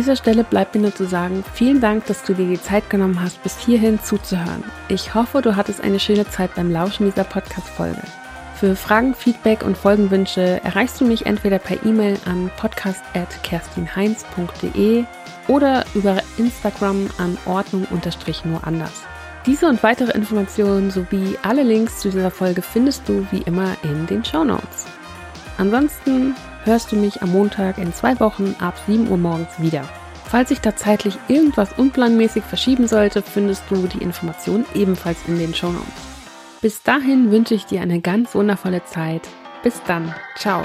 Dieser 0.00 0.16
Stelle 0.16 0.42
bleibt 0.44 0.74
mir 0.74 0.80
nur 0.80 0.94
zu 0.94 1.04
sagen, 1.04 1.44
vielen 1.52 1.82
Dank, 1.82 2.06
dass 2.06 2.22
du 2.22 2.32
dir 2.32 2.46
die 2.46 2.62
Zeit 2.62 2.88
genommen 2.88 3.20
hast, 3.20 3.42
bis 3.42 3.58
hierhin 3.58 4.00
zuzuhören. 4.00 4.64
Ich 4.88 5.14
hoffe, 5.14 5.42
du 5.42 5.56
hattest 5.56 5.82
eine 5.82 6.00
schöne 6.00 6.26
Zeit 6.26 6.54
beim 6.54 6.72
Lauschen 6.72 7.04
dieser 7.04 7.24
Podcast-Folge. 7.24 8.00
Für 8.54 8.74
Fragen, 8.76 9.14
Feedback 9.14 9.62
und 9.62 9.76
Folgenwünsche 9.76 10.64
erreichst 10.64 10.98
du 11.02 11.04
mich 11.04 11.26
entweder 11.26 11.58
per 11.58 11.84
E-Mail 11.84 12.16
an 12.24 12.50
podcast.kerstinheinz.de 12.56 15.04
oder 15.48 15.84
über 15.92 16.22
Instagram 16.38 17.10
an 17.18 17.36
Ordnung-nur 17.44 18.66
anders. 18.66 19.02
Diese 19.44 19.68
und 19.68 19.82
weitere 19.82 20.12
Informationen 20.12 20.90
sowie 20.90 21.36
alle 21.42 21.62
Links 21.62 21.98
zu 21.98 22.08
dieser 22.08 22.30
Folge 22.30 22.62
findest 22.62 23.06
du 23.06 23.26
wie 23.30 23.42
immer 23.42 23.76
in 23.82 24.06
den 24.06 24.24
Show 24.24 24.44
Notes. 24.44 24.86
Ansonsten 25.58 26.34
hörst 26.64 26.92
du 26.92 26.96
mich 26.96 27.22
am 27.22 27.32
Montag 27.32 27.78
in 27.78 27.92
zwei 27.92 28.18
Wochen 28.20 28.54
ab 28.60 28.74
7 28.86 29.08
Uhr 29.08 29.16
morgens 29.16 29.58
wieder. 29.58 29.82
Falls 30.24 30.50
sich 30.50 30.60
da 30.60 30.76
zeitlich 30.76 31.18
irgendwas 31.28 31.72
unplanmäßig 31.76 32.44
verschieben 32.44 32.86
sollte, 32.86 33.22
findest 33.22 33.64
du 33.68 33.86
die 33.86 34.02
Informationen 34.02 34.64
ebenfalls 34.74 35.18
in 35.26 35.38
den 35.38 35.54
Shownotes. 35.54 36.10
Bis 36.60 36.82
dahin 36.82 37.30
wünsche 37.30 37.54
ich 37.54 37.66
dir 37.66 37.80
eine 37.80 38.00
ganz 38.00 38.34
wundervolle 38.34 38.84
Zeit. 38.84 39.22
Bis 39.62 39.82
dann. 39.86 40.14
Ciao. 40.36 40.64